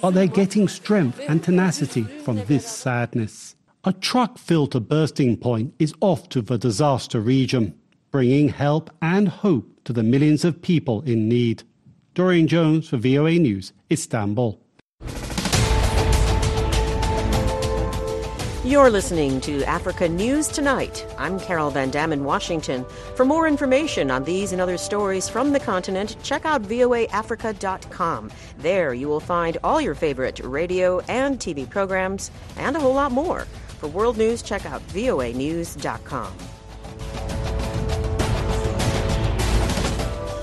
But 0.00 0.12
they're 0.12 0.28
getting 0.28 0.68
strength 0.68 1.20
and 1.28 1.42
tenacity 1.42 2.04
from 2.04 2.44
this 2.44 2.68
sadness. 2.68 3.55
A 3.88 3.92
truck 3.92 4.36
filled 4.36 4.72
to 4.72 4.80
bursting 4.80 5.36
point 5.36 5.72
is 5.78 5.94
off 6.00 6.28
to 6.30 6.42
the 6.42 6.58
disaster 6.58 7.20
region, 7.20 7.72
bringing 8.10 8.48
help 8.48 8.90
and 9.00 9.28
hope 9.28 9.64
to 9.84 9.92
the 9.92 10.02
millions 10.02 10.44
of 10.44 10.60
people 10.60 11.02
in 11.02 11.28
need. 11.28 11.62
Dorian 12.14 12.48
Jones 12.48 12.88
for 12.88 12.96
VOA 12.96 13.38
News, 13.38 13.72
Istanbul. 13.88 14.60
You're 18.64 18.90
listening 18.90 19.40
to 19.42 19.62
Africa 19.62 20.08
News 20.08 20.48
Tonight. 20.48 21.06
I'm 21.16 21.38
Carol 21.38 21.70
Van 21.70 21.90
Dam 21.90 22.12
in 22.12 22.24
Washington. 22.24 22.84
For 23.14 23.24
more 23.24 23.46
information 23.46 24.10
on 24.10 24.24
these 24.24 24.50
and 24.50 24.60
other 24.60 24.78
stories 24.78 25.28
from 25.28 25.52
the 25.52 25.60
continent, 25.60 26.16
check 26.24 26.44
out 26.44 26.64
voaafrica.com. 26.64 28.32
There 28.58 28.92
you 28.92 29.06
will 29.06 29.20
find 29.20 29.58
all 29.62 29.80
your 29.80 29.94
favorite 29.94 30.40
radio 30.40 30.98
and 31.02 31.38
TV 31.38 31.70
programs 31.70 32.32
and 32.56 32.74
a 32.74 32.80
whole 32.80 32.94
lot 32.94 33.12
more. 33.12 33.46
For 33.78 33.88
world 33.88 34.16
news, 34.16 34.42
check 34.42 34.64
out 34.66 34.86
voanews.com. 34.88 36.32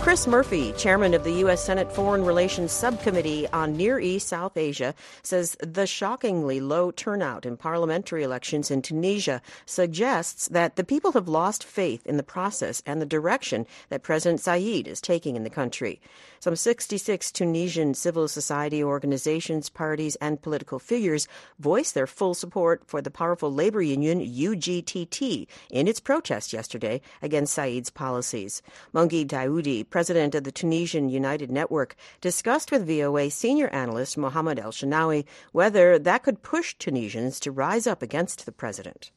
Chris 0.04 0.28
Murphy, 0.28 0.74
chairman 0.74 1.14
of 1.14 1.24
the 1.24 1.32
U.S. 1.36 1.64
Senate 1.64 1.90
Foreign 1.90 2.26
Relations 2.26 2.74
Subcommittee 2.74 3.48
on 3.48 3.78
Near 3.78 4.02
East 4.02 4.28
South 4.28 4.58
Asia, 4.58 4.94
says 5.22 5.56
the 5.62 5.88
shockingly 5.88 6.60
low 6.60 6.92
turnout 6.92 7.46
in 7.46 7.56
parliamentary 7.56 8.22
elections 8.22 8.70
in 8.70 8.82
Tunisia 8.82 9.42
suggests 9.66 10.50
that 10.50 10.76
the 10.76 10.84
people 10.84 11.14
have 11.14 11.30
lost 11.30 11.64
faith 11.64 12.06
in 12.06 12.18
the 12.18 12.22
process 12.22 12.84
and 12.86 13.02
the 13.02 13.06
direction 13.06 13.66
that 13.88 14.04
President 14.04 14.42
Saied 14.42 14.88
is 14.88 15.00
taking 15.00 15.38
in 15.38 15.44
the 15.44 15.50
country. 15.50 16.02
Some 16.44 16.58
66 16.58 17.32
Tunisian 17.32 17.94
civil 17.94 18.28
society 18.28 18.84
organizations, 18.84 19.70
parties, 19.70 20.18
and 20.18 20.42
political 20.42 20.78
figures 20.78 21.26
voiced 21.58 21.94
their 21.94 22.06
full 22.06 22.34
support 22.34 22.84
for 22.86 23.02
the 23.02 23.10
powerful 23.10 23.50
labor 23.50 23.82
union 23.82 24.20
UGTT 24.20 25.48
in 25.72 25.88
its 25.88 26.02
protest 26.02 26.52
yesterday 26.52 27.00
against 27.22 27.54
Saied's 27.54 27.90
policies. 27.90 28.62
Mongi 28.94 29.26
Daoudi, 29.26 29.90
president 29.90 30.36
of 30.36 30.44
the 30.44 30.52
Tunisian 30.52 31.08
United 31.08 31.50
Network, 31.50 31.96
discussed 32.20 32.72
with 32.72 32.86
VOA 32.86 33.30
senior 33.30 33.70
analyst 33.70 34.18
Mohamed 34.18 34.60
El 34.60 34.74
Shenawy 34.74 35.24
whether 35.54 35.98
that 35.98 36.24
could 36.24 36.44
push 36.44 36.76
Tunisians 36.78 37.40
to 37.40 37.54
rise 37.54 37.88
up 37.88 38.02
against 38.02 38.46
the 38.46 38.52
president 38.52 39.12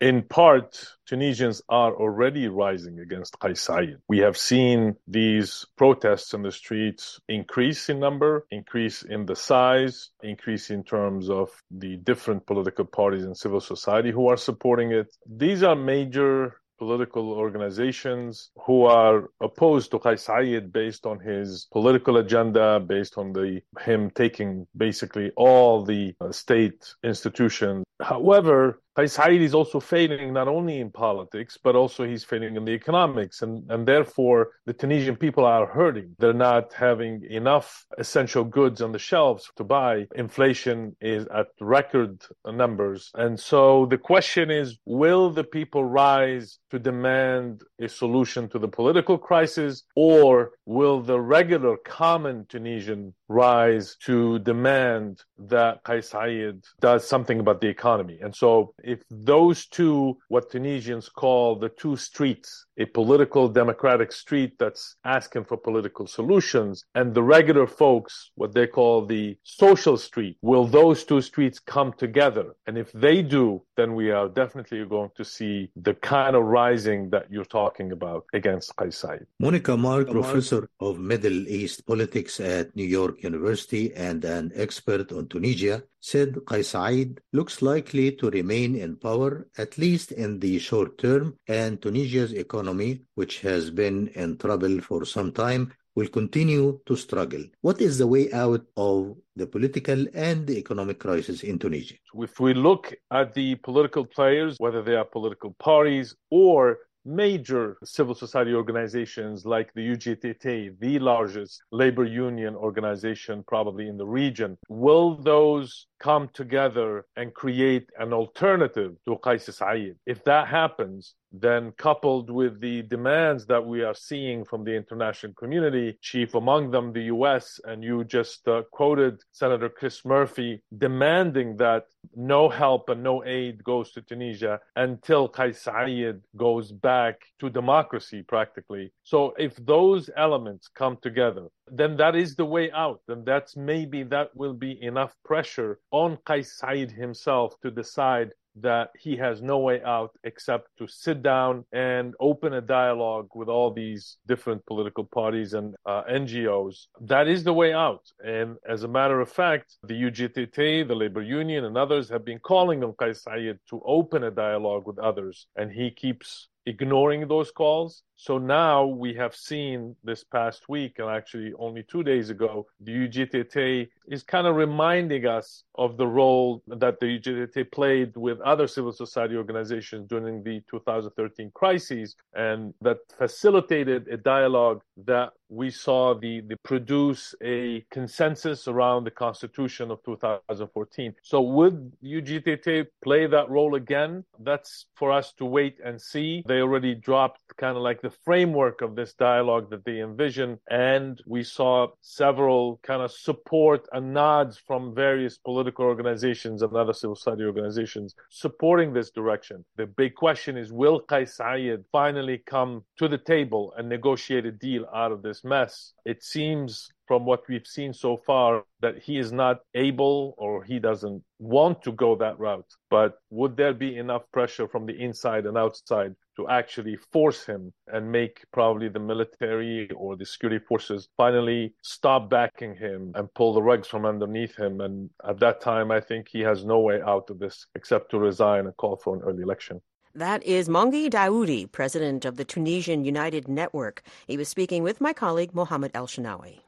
in 0.00 0.22
part, 0.22 0.96
Tunisians 1.06 1.62
are 1.68 1.94
already 1.94 2.48
rising 2.48 3.00
against 3.00 3.38
Kais 3.38 3.60
Saied. 3.66 3.96
We 4.08 4.18
have 4.18 4.36
seen 4.36 4.96
these 5.06 5.66
protests 5.76 6.34
in 6.34 6.42
the 6.42 6.52
streets 6.52 7.20
increase 7.28 7.88
in 7.88 8.00
number, 8.00 8.46
increase 8.50 9.02
in 9.02 9.26
the 9.26 9.36
size, 9.36 10.10
increase 10.22 10.70
in 10.70 10.84
terms 10.84 11.30
of 11.30 11.50
the 11.70 11.96
different 11.96 12.46
political 12.46 12.84
parties 12.84 13.24
and 13.24 13.36
civil 13.36 13.60
society 13.60 14.10
who 14.10 14.28
are 14.28 14.36
supporting 14.36 14.92
it. 14.92 15.14
These 15.26 15.62
are 15.62 15.76
major 15.76 16.60
political 16.78 17.30
organizations 17.30 18.50
who 18.66 18.84
are 18.84 19.30
opposed 19.40 19.90
to 19.90 19.98
Kais 19.98 20.26
Saied 20.26 20.72
based 20.72 21.06
on 21.06 21.18
his 21.20 21.66
political 21.72 22.18
agenda, 22.18 22.80
based 22.80 23.16
on 23.16 23.32
the 23.32 23.62
him 23.80 24.10
taking 24.10 24.66
basically 24.76 25.30
all 25.36 25.84
the 25.84 26.14
uh, 26.20 26.32
state 26.32 26.94
institutions. 27.02 27.84
However, 28.00 28.80
Kais 28.96 29.14
Saied 29.14 29.42
is 29.42 29.54
also 29.54 29.78
failing 29.78 30.32
not 30.32 30.48
only 30.48 30.80
in 30.80 30.90
politics, 30.90 31.58
but 31.62 31.76
also 31.76 32.04
he's 32.04 32.24
failing 32.24 32.56
in 32.56 32.64
the 32.64 32.72
economics. 32.72 33.42
And, 33.42 33.70
and 33.70 33.86
therefore, 33.86 34.52
the 34.64 34.72
Tunisian 34.72 35.16
people 35.16 35.44
are 35.44 35.66
hurting. 35.66 36.16
They're 36.18 36.32
not 36.32 36.72
having 36.72 37.22
enough 37.24 37.84
essential 37.98 38.44
goods 38.44 38.80
on 38.80 38.92
the 38.92 38.98
shelves 38.98 39.50
to 39.56 39.64
buy. 39.64 40.06
Inflation 40.14 40.96
is 41.02 41.26
at 41.26 41.48
record 41.60 42.22
numbers. 42.50 43.10
And 43.14 43.38
so 43.38 43.84
the 43.84 43.98
question 43.98 44.50
is, 44.50 44.78
will 44.86 45.28
the 45.30 45.44
people 45.44 45.84
rise 45.84 46.58
to 46.70 46.78
demand 46.78 47.64
a 47.78 47.88
solution 47.90 48.48
to 48.48 48.58
the 48.58 48.68
political 48.68 49.18
crisis 49.18 49.84
or 49.94 50.52
will 50.64 51.02
the 51.02 51.20
regular 51.20 51.76
common 51.76 52.46
Tunisian 52.48 53.12
rise 53.28 53.96
to 54.06 54.38
demand 54.38 55.22
that 55.38 55.82
Kais 55.84 56.10
Saied 56.10 56.62
does 56.80 57.06
something 57.06 57.40
about 57.40 57.60
the 57.60 57.68
economy? 57.68 58.18
And 58.20 58.34
so 58.34 58.74
if 58.82 59.00
those 59.10 59.66
two, 59.66 60.18
what 60.28 60.50
Tunisians 60.50 61.08
call 61.08 61.56
the 61.56 61.68
two 61.68 61.96
streets, 61.96 62.65
a 62.78 62.84
political 62.84 63.48
democratic 63.48 64.12
street 64.12 64.58
that's 64.58 64.96
asking 65.04 65.44
for 65.44 65.56
political 65.56 66.06
solutions, 66.06 66.84
and 66.94 67.14
the 67.14 67.22
regular 67.22 67.66
folks, 67.66 68.30
what 68.34 68.52
they 68.54 68.66
call 68.66 69.04
the 69.04 69.36
social 69.42 69.96
street, 69.96 70.36
will 70.42 70.66
those 70.66 71.04
two 71.04 71.20
streets 71.20 71.58
come 71.58 71.92
together? 71.92 72.54
And 72.66 72.76
if 72.76 72.92
they 72.92 73.22
do, 73.22 73.62
then 73.76 73.94
we 73.94 74.10
are 74.10 74.28
definitely 74.28 74.84
going 74.84 75.10
to 75.16 75.24
see 75.24 75.70
the 75.76 75.94
kind 75.94 76.36
of 76.36 76.44
rising 76.44 77.10
that 77.10 77.30
you're 77.30 77.44
talking 77.44 77.92
about 77.92 78.24
against 78.32 78.74
Kais 78.76 79.04
Monica 79.38 79.76
Mark, 79.76 80.10
professor 80.10 80.68
of 80.80 80.98
Middle 80.98 81.46
East 81.48 81.86
politics 81.86 82.40
at 82.40 82.74
New 82.74 82.84
York 82.84 83.22
University 83.22 83.94
and 83.94 84.24
an 84.24 84.52
expert 84.54 85.12
on 85.12 85.28
Tunisia, 85.28 85.82
said 86.00 86.34
Saied 86.72 87.18
looks 87.32 87.62
likely 87.62 88.12
to 88.12 88.30
remain 88.30 88.76
in 88.76 88.96
power 88.96 89.48
at 89.58 89.76
least 89.76 90.12
in 90.12 90.40
the 90.40 90.58
short 90.58 90.98
term, 90.98 91.36
and 91.48 91.80
Tunisia's 91.82 92.32
economy, 92.32 92.65
which 93.14 93.40
has 93.40 93.70
been 93.70 94.08
in 94.08 94.38
trouble 94.38 94.80
for 94.80 95.04
some 95.04 95.32
time, 95.32 95.72
will 95.94 96.08
continue 96.08 96.78
to 96.86 96.94
struggle. 96.94 97.42
What 97.62 97.80
is 97.80 97.98
the 97.98 98.06
way 98.06 98.30
out 98.32 98.64
of 98.76 99.16
the 99.34 99.46
political 99.46 100.06
and 100.14 100.46
the 100.46 100.58
economic 100.58 101.00
crisis 101.00 101.42
in 101.42 101.58
Tunisia? 101.58 101.94
If 102.14 102.38
we 102.38 102.52
look 102.54 102.94
at 103.10 103.34
the 103.34 103.54
political 103.56 104.04
players, 104.04 104.56
whether 104.58 104.82
they 104.82 104.94
are 104.94 105.04
political 105.04 105.54
parties 105.58 106.14
or 106.30 106.78
major 107.06 107.78
civil 107.84 108.14
society 108.14 108.52
organizations 108.52 109.46
like 109.46 109.72
the 109.74 109.80
UGTT, 109.80 110.78
the 110.80 110.98
largest 110.98 111.62
labor 111.70 112.04
union 112.04 112.56
organization 112.56 113.44
probably 113.46 113.86
in 113.88 113.96
the 113.96 114.06
region. 114.06 114.58
Will 114.68 115.14
those 115.14 115.86
come 116.00 116.28
together 116.34 117.06
and 117.16 117.32
create 117.32 117.88
an 117.98 118.12
alternative 118.12 118.96
to 119.06 119.16
Kais 119.18 119.48
Saied? 119.48 119.94
If 120.04 120.24
that 120.24 120.48
happens, 120.48 121.14
then 121.32 121.72
coupled 121.72 122.30
with 122.30 122.60
the 122.60 122.82
demands 122.82 123.46
that 123.46 123.64
we 123.64 123.82
are 123.82 123.94
seeing 123.94 124.44
from 124.44 124.64
the 124.64 124.74
international 124.74 125.32
community, 125.34 125.98
chief 126.00 126.34
among 126.34 126.70
them 126.70 126.92
the 126.92 127.04
US, 127.04 127.60
and 127.64 127.82
you 127.82 128.04
just 128.04 128.46
uh, 128.48 128.62
quoted 128.70 129.20
Senator 129.32 129.68
Chris 129.68 130.04
Murphy 130.04 130.62
demanding 130.76 131.56
that 131.56 131.84
no 132.14 132.48
help 132.48 132.88
and 132.88 133.02
no 133.02 133.24
aid 133.24 133.62
goes 133.64 133.90
to 133.92 134.02
Tunisia 134.02 134.60
until 134.76 135.28
Kais 135.28 135.62
Saied 135.62 136.20
goes 136.36 136.70
back 136.72 137.20
to 137.40 137.50
democracy 137.50 138.22
practically. 138.22 138.92
So 139.02 139.34
if 139.38 139.56
those 139.56 140.08
elements 140.16 140.68
come 140.68 140.98
together, 141.02 141.48
then 141.70 141.96
that 141.96 142.14
is 142.14 142.36
the 142.36 142.44
way 142.44 142.70
out. 142.70 143.00
Then 143.08 143.24
that's 143.24 143.56
maybe 143.56 144.04
that 144.04 144.34
will 144.36 144.54
be 144.54 144.80
enough 144.82 145.14
pressure 145.24 145.80
on 145.90 146.18
Kais 146.24 146.58
Saied 146.62 146.92
himself 146.92 147.54
to 147.62 147.70
decide 147.70 148.30
that 148.60 148.90
he 148.98 149.16
has 149.16 149.42
no 149.42 149.58
way 149.58 149.82
out 149.82 150.12
except 150.24 150.68
to 150.78 150.86
sit 150.86 151.22
down 151.22 151.64
and 151.72 152.14
open 152.20 152.54
a 152.54 152.60
dialogue 152.60 153.28
with 153.34 153.48
all 153.48 153.70
these 153.70 154.16
different 154.26 154.64
political 154.66 155.04
parties 155.04 155.52
and 155.54 155.74
uh, 155.84 156.02
NGOs. 156.10 156.86
That 157.00 157.28
is 157.28 157.44
the 157.44 157.52
way 157.52 157.72
out. 157.72 158.02
And 158.24 158.56
as 158.68 158.82
a 158.82 158.88
matter 158.88 159.20
of 159.20 159.30
fact, 159.30 159.76
the 159.82 159.94
UGTT, 159.94 160.88
the 160.88 160.94
labor 160.94 161.22
union, 161.22 161.64
and 161.64 161.76
others 161.76 162.08
have 162.08 162.24
been 162.24 162.38
calling 162.38 162.82
on 162.82 162.94
Kais 162.98 163.22
Saied 163.24 163.58
to 163.70 163.82
open 163.84 164.24
a 164.24 164.30
dialogue 164.30 164.86
with 164.86 164.98
others. 164.98 165.46
And 165.56 165.70
he 165.70 165.90
keeps 165.90 166.48
ignoring 166.64 167.28
those 167.28 167.50
calls. 167.50 168.02
So 168.16 168.38
now 168.38 168.86
we 168.86 169.12
have 169.14 169.36
seen 169.36 169.94
this 170.02 170.24
past 170.24 170.68
week, 170.68 170.98
and 170.98 171.08
actually 171.08 171.52
only 171.58 171.82
two 171.82 172.02
days 172.02 172.30
ago, 172.30 172.66
the 172.80 172.92
UGTT 172.92 173.88
is 174.08 174.22
kind 174.22 174.46
of 174.46 174.56
reminding 174.56 175.26
us 175.26 175.64
of 175.74 175.98
the 175.98 176.06
role 176.06 176.62
that 176.66 176.98
the 176.98 177.18
UGTT 177.18 177.70
played 177.70 178.16
with 178.16 178.40
other 178.40 178.66
civil 178.66 178.92
society 178.92 179.36
organizations 179.36 180.08
during 180.08 180.42
the 180.42 180.62
2013 180.70 181.50
crises, 181.54 182.16
and 182.34 182.72
that 182.80 182.98
facilitated 183.18 184.08
a 184.08 184.16
dialogue 184.16 184.80
that 185.04 185.32
we 185.48 185.70
saw 185.70 186.14
the, 186.14 186.40
the 186.40 186.56
produce 186.64 187.34
a 187.42 187.84
consensus 187.90 188.66
around 188.66 189.04
the 189.04 189.10
constitution 189.10 189.90
of 189.90 190.02
2014. 190.04 191.14
So 191.22 191.40
would 191.40 191.92
UGTT 192.02 192.86
play 193.02 193.26
that 193.26 193.48
role 193.48 193.74
again? 193.76 194.24
That's 194.40 194.86
for 194.94 195.12
us 195.12 195.32
to 195.34 195.44
wait 195.44 195.78
and 195.84 196.00
see. 196.00 196.42
They 196.46 196.60
already 196.60 196.94
dropped 196.94 197.40
kind 197.58 197.76
of 197.76 197.82
like 197.82 198.02
the 198.06 198.16
framework 198.24 198.82
of 198.82 198.94
this 198.94 199.14
dialogue 199.14 199.68
that 199.68 199.84
they 199.84 199.98
envision. 199.98 200.60
And 200.70 201.20
we 201.26 201.42
saw 201.42 201.88
several 202.02 202.78
kind 202.84 203.02
of 203.02 203.10
support 203.10 203.88
and 203.92 204.14
nods 204.14 204.56
from 204.64 204.94
various 204.94 205.38
political 205.38 205.84
organizations 205.86 206.62
and 206.62 206.72
other 206.76 206.92
civil 206.92 207.16
society 207.16 207.42
organizations 207.42 208.14
supporting 208.30 208.92
this 208.92 209.10
direction. 209.10 209.64
The 209.76 209.86
big 209.86 210.14
question 210.14 210.56
is, 210.56 210.72
will 210.72 211.00
Kais 211.00 211.36
Saied 211.36 211.82
finally 211.90 212.38
come 212.46 212.84
to 212.98 213.08
the 213.08 213.18
table 213.18 213.74
and 213.76 213.88
negotiate 213.88 214.46
a 214.46 214.52
deal 214.52 214.86
out 214.94 215.10
of 215.10 215.22
this 215.22 215.42
mess? 215.42 215.92
It 216.04 216.22
seems 216.22 216.92
from 217.08 217.24
what 217.24 217.42
we've 217.48 217.66
seen 217.66 217.92
so 217.92 218.16
far 218.16 218.64
that 218.80 218.98
he 218.98 219.18
is 219.18 219.32
not 219.32 219.60
able 219.74 220.34
or 220.38 220.62
he 220.62 220.78
doesn't 220.78 221.22
want 221.38 221.82
to 221.82 221.92
go 221.92 222.14
that 222.16 222.38
route. 222.38 222.72
But 222.88 223.18
would 223.30 223.56
there 223.56 223.74
be 223.74 223.96
enough 223.96 224.22
pressure 224.32 224.68
from 224.68 224.86
the 224.86 224.96
inside 225.00 225.46
and 225.46 225.58
outside 225.58 226.14
to 226.36 226.48
actually 226.48 226.96
force 227.12 227.44
him 227.44 227.72
and 227.88 228.10
make 228.10 228.44
probably 228.52 228.88
the 228.88 228.98
military 228.98 229.90
or 229.92 230.16
the 230.16 230.24
security 230.24 230.64
forces 230.64 231.08
finally 231.16 231.74
stop 231.82 232.30
backing 232.30 232.74
him 232.74 233.12
and 233.14 233.32
pull 233.34 233.54
the 233.54 233.62
rugs 233.62 233.88
from 233.88 234.04
underneath 234.06 234.56
him? 234.56 234.80
And 234.80 235.10
at 235.28 235.40
that 235.40 235.60
time, 235.60 235.90
I 235.90 236.00
think 236.00 236.28
he 236.28 236.40
has 236.40 236.64
no 236.64 236.80
way 236.80 237.00
out 237.02 237.30
of 237.30 237.38
this 237.38 237.66
except 237.74 238.10
to 238.10 238.18
resign 238.18 238.66
and 238.66 238.76
call 238.76 238.96
for 238.96 239.16
an 239.16 239.22
early 239.22 239.42
election. 239.42 239.80
That 240.14 240.42
is 240.44 240.68
Mongi 240.68 241.10
Daoudi, 241.10 241.70
president 241.70 242.24
of 242.24 242.36
the 242.36 242.44
Tunisian 242.44 243.04
United 243.04 243.48
Network. 243.48 244.02
He 244.26 244.38
was 244.38 244.48
speaking 244.48 244.82
with 244.82 244.98
my 244.98 245.12
colleague 245.12 245.54
Mohamed 245.54 245.90
El 245.92 246.06
Shinawi. 246.06 246.60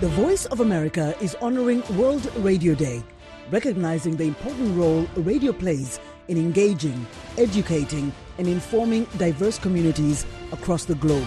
The 0.00 0.08
Voice 0.08 0.44
of 0.44 0.60
America 0.60 1.16
is 1.22 1.36
honoring 1.36 1.82
World 1.96 2.30
Radio 2.36 2.74
Day, 2.74 3.02
recognizing 3.50 4.16
the 4.16 4.24
important 4.24 4.76
role 4.76 5.06
radio 5.16 5.52
plays 5.52 6.00
in 6.28 6.36
engaging, 6.36 7.06
educating, 7.38 8.12
and 8.38 8.48
informing 8.48 9.04
diverse 9.16 9.58
communities 9.58 10.26
across 10.52 10.84
the 10.84 10.94
globe. 10.96 11.26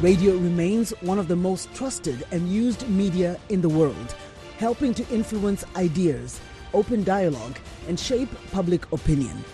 Radio 0.00 0.34
remains 0.34 0.90
one 1.00 1.18
of 1.18 1.28
the 1.28 1.36
most 1.36 1.72
trusted 1.74 2.26
and 2.30 2.48
used 2.48 2.88
media 2.88 3.38
in 3.48 3.60
the 3.60 3.68
world, 3.68 4.14
helping 4.58 4.92
to 4.94 5.06
influence 5.08 5.64
ideas, 5.74 6.40
open 6.74 7.02
dialogue, 7.04 7.56
and 7.88 7.98
shape 7.98 8.28
public 8.52 8.90
opinion. 8.92 9.44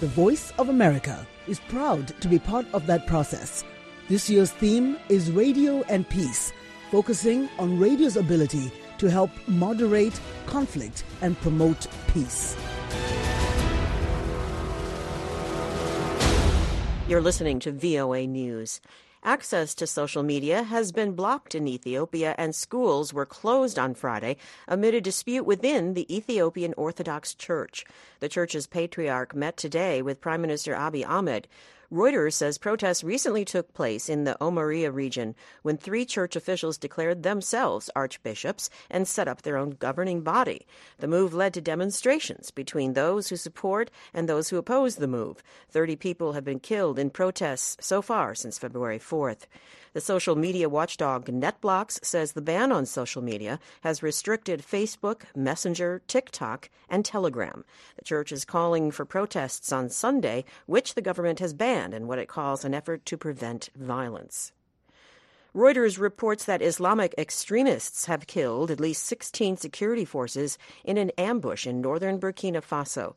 The 0.00 0.08
Voice 0.08 0.52
of 0.58 0.68
America 0.68 1.26
is 1.46 1.60
proud 1.68 2.08
to 2.20 2.28
be 2.28 2.38
part 2.38 2.66
of 2.74 2.86
that 2.86 3.06
process. 3.06 3.64
This 4.08 4.30
year's 4.30 4.52
theme 4.52 4.98
is 5.08 5.32
Radio 5.32 5.82
and 5.88 6.08
Peace, 6.08 6.52
focusing 6.92 7.48
on 7.58 7.76
radio's 7.76 8.16
ability 8.16 8.70
to 8.98 9.10
help 9.10 9.32
moderate 9.48 10.20
conflict 10.46 11.02
and 11.22 11.36
promote 11.40 11.88
peace. 12.14 12.56
You're 17.08 17.20
listening 17.20 17.58
to 17.58 17.72
VOA 17.72 18.28
News. 18.28 18.80
Access 19.24 19.74
to 19.74 19.88
social 19.88 20.22
media 20.22 20.62
has 20.62 20.92
been 20.92 21.14
blocked 21.14 21.56
in 21.56 21.66
Ethiopia, 21.66 22.36
and 22.38 22.54
schools 22.54 23.12
were 23.12 23.26
closed 23.26 23.76
on 23.76 23.92
Friday 23.94 24.36
amid 24.68 24.94
a 24.94 25.00
dispute 25.00 25.42
within 25.42 25.94
the 25.94 26.06
Ethiopian 26.16 26.74
Orthodox 26.76 27.34
Church. 27.34 27.84
The 28.20 28.28
church's 28.28 28.68
patriarch 28.68 29.34
met 29.34 29.56
today 29.56 30.00
with 30.00 30.20
Prime 30.20 30.42
Minister 30.42 30.74
Abiy 30.74 31.04
Ahmed. 31.04 31.48
Reuters 31.92 32.32
says 32.32 32.58
protests 32.58 33.04
recently 33.04 33.44
took 33.44 33.72
place 33.72 34.08
in 34.08 34.24
the 34.24 34.36
Oromia 34.40 34.92
region 34.92 35.36
when 35.62 35.76
three 35.76 36.04
church 36.04 36.34
officials 36.34 36.78
declared 36.78 37.22
themselves 37.22 37.88
archbishops 37.94 38.68
and 38.90 39.06
set 39.06 39.28
up 39.28 39.42
their 39.42 39.56
own 39.56 39.70
governing 39.70 40.22
body. 40.22 40.66
The 40.98 41.06
move 41.06 41.32
led 41.32 41.54
to 41.54 41.60
demonstrations 41.60 42.50
between 42.50 42.94
those 42.94 43.28
who 43.28 43.36
support 43.36 43.90
and 44.12 44.28
those 44.28 44.48
who 44.48 44.56
oppose 44.56 44.96
the 44.96 45.06
move. 45.06 45.44
Thirty 45.70 45.94
people 45.94 46.32
have 46.32 46.44
been 46.44 46.58
killed 46.58 46.98
in 46.98 47.10
protests 47.10 47.76
so 47.86 48.02
far 48.02 48.34
since 48.34 48.58
February 48.58 48.98
4th. 48.98 49.46
The 49.96 50.02
social 50.02 50.36
media 50.36 50.68
watchdog 50.68 51.24
NetBlocks 51.24 52.04
says 52.04 52.32
the 52.32 52.42
ban 52.42 52.70
on 52.70 52.84
social 52.84 53.22
media 53.22 53.58
has 53.80 54.02
restricted 54.02 54.60
Facebook, 54.60 55.22
Messenger, 55.34 56.02
TikTok, 56.06 56.68
and 56.90 57.02
Telegram. 57.02 57.64
The 57.96 58.04
church 58.04 58.30
is 58.30 58.44
calling 58.44 58.90
for 58.90 59.06
protests 59.06 59.72
on 59.72 59.88
Sunday, 59.88 60.44
which 60.66 60.96
the 60.96 61.00
government 61.00 61.38
has 61.38 61.54
banned 61.54 61.94
in 61.94 62.06
what 62.06 62.18
it 62.18 62.28
calls 62.28 62.62
an 62.62 62.74
effort 62.74 63.06
to 63.06 63.16
prevent 63.16 63.70
violence. 63.74 64.52
Reuters 65.54 65.98
reports 65.98 66.44
that 66.44 66.60
Islamic 66.60 67.14
extremists 67.16 68.04
have 68.04 68.26
killed 68.26 68.70
at 68.70 68.78
least 68.78 69.04
16 69.04 69.56
security 69.56 70.04
forces 70.04 70.58
in 70.84 70.98
an 70.98 71.10
ambush 71.16 71.66
in 71.66 71.80
northern 71.80 72.20
Burkina 72.20 72.62
Faso. 72.62 73.14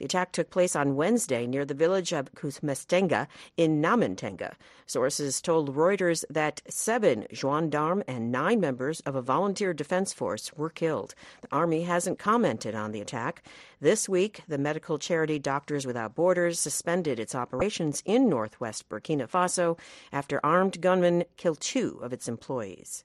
The 0.00 0.06
attack 0.06 0.32
took 0.32 0.48
place 0.48 0.74
on 0.74 0.96
Wednesday 0.96 1.46
near 1.46 1.66
the 1.66 1.74
village 1.74 2.14
of 2.14 2.34
Kuzmestenga 2.34 3.26
in 3.58 3.82
Namentenga. 3.82 4.54
Sources 4.86 5.42
told 5.42 5.76
Reuters 5.76 6.24
that 6.30 6.62
seven 6.70 7.26
gendarmes 7.34 8.04
and 8.08 8.32
nine 8.32 8.60
members 8.60 9.00
of 9.00 9.14
a 9.14 9.20
volunteer 9.20 9.74
defense 9.74 10.14
force 10.14 10.54
were 10.54 10.70
killed. 10.70 11.14
The 11.42 11.54
army 11.54 11.82
hasn't 11.82 12.18
commented 12.18 12.74
on 12.74 12.92
the 12.92 13.02
attack. 13.02 13.46
This 13.78 14.08
week, 14.08 14.42
the 14.48 14.56
medical 14.56 14.98
charity 14.98 15.38
Doctors 15.38 15.86
Without 15.86 16.14
Borders 16.14 16.58
suspended 16.58 17.20
its 17.20 17.34
operations 17.34 18.02
in 18.06 18.26
northwest 18.26 18.88
Burkina 18.88 19.28
Faso 19.28 19.78
after 20.12 20.40
armed 20.42 20.80
gunmen 20.80 21.24
killed 21.36 21.60
two 21.60 21.98
of 22.00 22.14
its 22.14 22.26
employees. 22.26 23.04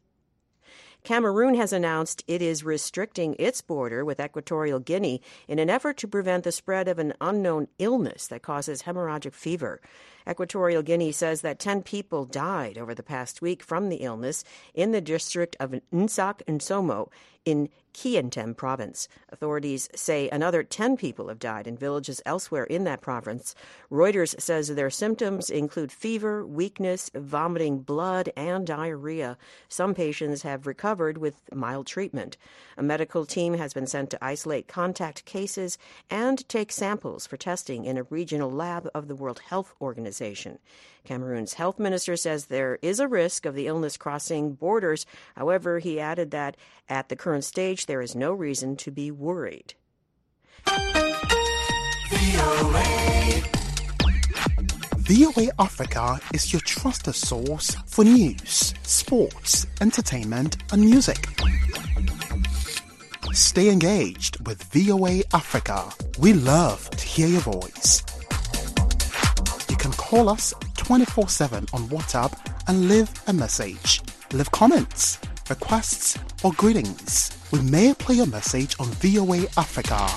Cameroon 1.06 1.54
has 1.54 1.72
announced 1.72 2.24
it 2.28 2.42
is 2.42 2.64
restricting 2.64 3.36
its 3.38 3.62
border 3.62 4.04
with 4.04 4.20
Equatorial 4.20 4.80
Guinea 4.80 5.22
in 5.48 5.60
an 5.60 5.70
effort 5.70 5.98
to 5.98 6.08
prevent 6.08 6.44
the 6.44 6.52
spread 6.52 6.88
of 6.88 6.98
an 6.98 7.14
unknown 7.22 7.68
illness 7.78 8.26
that 8.26 8.42
causes 8.42 8.82
hemorrhagic 8.82 9.34
fever. 9.34 9.80
Equatorial 10.30 10.82
Guinea 10.82 11.12
says 11.12 11.42
that 11.42 11.60
10 11.60 11.84
people 11.84 12.26
died 12.26 12.78
over 12.78 12.96
the 12.96 13.04
past 13.04 13.42
week 13.42 13.62
from 13.64 13.90
the 13.90 13.98
illness 13.98 14.44
in 14.74 14.92
the 14.92 15.02
district 15.02 15.56
of 15.60 15.76
Nsok 15.94 16.44
Nsomo 16.46 17.10
in 17.46 17.70
Kientem 17.94 18.58
province. 18.58 19.08
Authorities 19.30 19.88
say 19.96 20.28
another 20.30 20.64
10 20.64 20.98
people 20.98 21.30
have 21.30 21.40
died 21.40 21.66
in 21.66 21.78
villages 21.78 22.22
elsewhere 22.26 22.66
in 22.66 22.84
that 22.84 23.00
province. 23.00 23.56
Reuters 23.90 24.40
says 24.42 24.68
their 24.68 24.90
symptoms 24.90 25.50
include 25.50 25.92
fever, 25.94 26.46
weakness, 26.46 27.10
vomiting 27.16 27.80
blood, 27.80 28.32
and 28.36 28.68
diarrhea. 28.68 29.38
Some 29.70 29.94
patients 29.94 30.42
have 30.42 30.68
recovered 30.68 31.20
with 31.20 31.40
mild 31.54 31.88
treatment. 31.88 32.36
A 32.78 32.84
medical 32.84 33.26
team 33.26 33.54
has 33.54 33.74
been 33.74 33.88
sent 33.88 34.10
to 34.10 34.26
isolate 34.26 34.68
contact 34.68 35.24
cases 35.24 35.78
and 36.10 36.48
take 36.50 36.74
samples 36.74 37.26
for 37.26 37.38
testing 37.38 37.86
in 37.86 37.98
a 37.98 38.04
regional 38.04 38.52
lab 38.52 38.90
of 38.94 39.08
the 39.08 39.16
World 39.16 39.40
Health 39.48 39.74
Organization. 39.80 40.15
Cameroon's 41.04 41.54
health 41.54 41.80
minister 41.80 42.18
says 42.18 42.46
there 42.46 42.80
is 42.82 43.00
a 43.00 43.08
risk 43.08 43.46
of 43.46 43.56
the 43.56 43.68
illness 43.68 43.98
crossing 43.98 44.54
borders. 44.54 45.06
However, 45.36 45.80
he 45.80 46.00
added 46.00 46.32
that 46.32 46.58
at 46.90 47.10
the 47.10 47.16
current 47.16 47.44
stage, 47.44 47.86
there 47.86 48.02
is 48.02 48.16
no 48.16 48.34
reason 48.34 48.76
to 48.78 48.92
be 48.92 49.12
worried. 49.12 49.76
VOA 55.06 55.50
Africa 55.60 56.20
is 56.34 56.52
your 56.52 56.62
trusted 56.62 57.14
source 57.14 57.76
for 57.86 58.04
news, 58.04 58.74
sports, 58.82 59.68
entertainment, 59.80 60.58
and 60.74 60.82
music. 60.82 61.28
Stay 63.32 63.70
engaged 63.70 64.46
with 64.48 64.64
VOA 64.74 65.22
Africa. 65.34 65.92
We 66.18 66.34
love 66.34 66.90
to 66.90 67.06
hear 67.06 67.28
your 67.28 67.42
voice. 67.42 68.02
Call 70.16 70.30
us 70.30 70.54
24 70.78 71.28
7 71.28 71.66
on 71.74 71.90
WhatsApp 71.90 72.32
and 72.70 72.88
leave 72.88 73.12
a 73.28 73.34
message. 73.34 74.02
Leave 74.32 74.50
comments, 74.52 75.20
requests, 75.50 76.18
or 76.42 76.54
greetings. 76.54 77.38
We 77.52 77.60
may 77.60 77.94
play 77.94 78.16
your 78.16 78.28
message 78.28 78.78
on 78.80 78.86
VOA 79.04 79.40
Africa. 79.58 80.08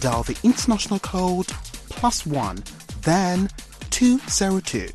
Dial 0.00 0.24
the 0.24 0.36
international 0.42 0.98
code 0.98 1.46
plus 1.88 2.26
one, 2.26 2.58
then 3.02 3.48
202 3.90 4.88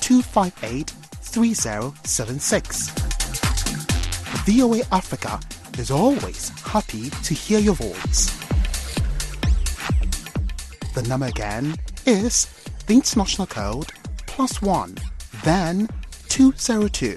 258 0.00 0.88
3076. 1.20 2.88
VOA 4.46 4.80
Africa 4.90 5.38
is 5.76 5.90
always 5.90 6.48
happy 6.60 7.10
to 7.10 7.34
hear 7.34 7.58
your 7.58 7.74
voice. 7.74 8.30
The 10.94 11.02
number 11.02 11.26
again 11.26 11.76
is 12.06 12.61
the 12.86 12.94
international 12.94 13.46
code 13.46 13.86
plus 14.26 14.60
one, 14.62 14.96
then 15.44 15.88
202 16.28 17.16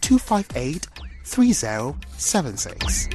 258 0.00 0.86
3076. 1.24 3.08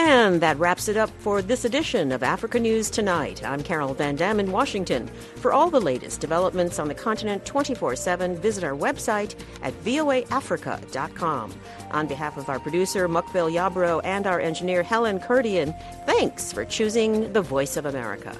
And 0.00 0.40
that 0.42 0.56
wraps 0.60 0.86
it 0.86 0.96
up 0.96 1.10
for 1.18 1.42
this 1.42 1.64
edition 1.64 2.12
of 2.12 2.22
Africa 2.22 2.60
News 2.60 2.88
Tonight. 2.88 3.44
I'm 3.44 3.64
Carol 3.64 3.94
Van 3.94 4.14
Dam 4.14 4.38
in 4.38 4.52
Washington. 4.52 5.10
For 5.34 5.52
all 5.52 5.70
the 5.70 5.80
latest 5.80 6.20
developments 6.20 6.78
on 6.78 6.86
the 6.86 6.94
continent 6.94 7.44
24 7.44 7.96
7, 7.96 8.36
visit 8.36 8.62
our 8.62 8.76
website 8.76 9.34
at 9.60 9.74
voaafrica.com. 9.82 11.52
On 11.90 12.06
behalf 12.06 12.36
of 12.36 12.48
our 12.48 12.60
producer, 12.60 13.08
Mukbil 13.08 13.52
Yabro, 13.52 14.00
and 14.04 14.28
our 14.28 14.38
engineer, 14.38 14.84
Helen 14.84 15.18
Kurdian, 15.18 15.74
thanks 16.06 16.52
for 16.52 16.64
choosing 16.64 17.32
the 17.32 17.42
Voice 17.42 17.76
of 17.76 17.84
America. 17.84 18.36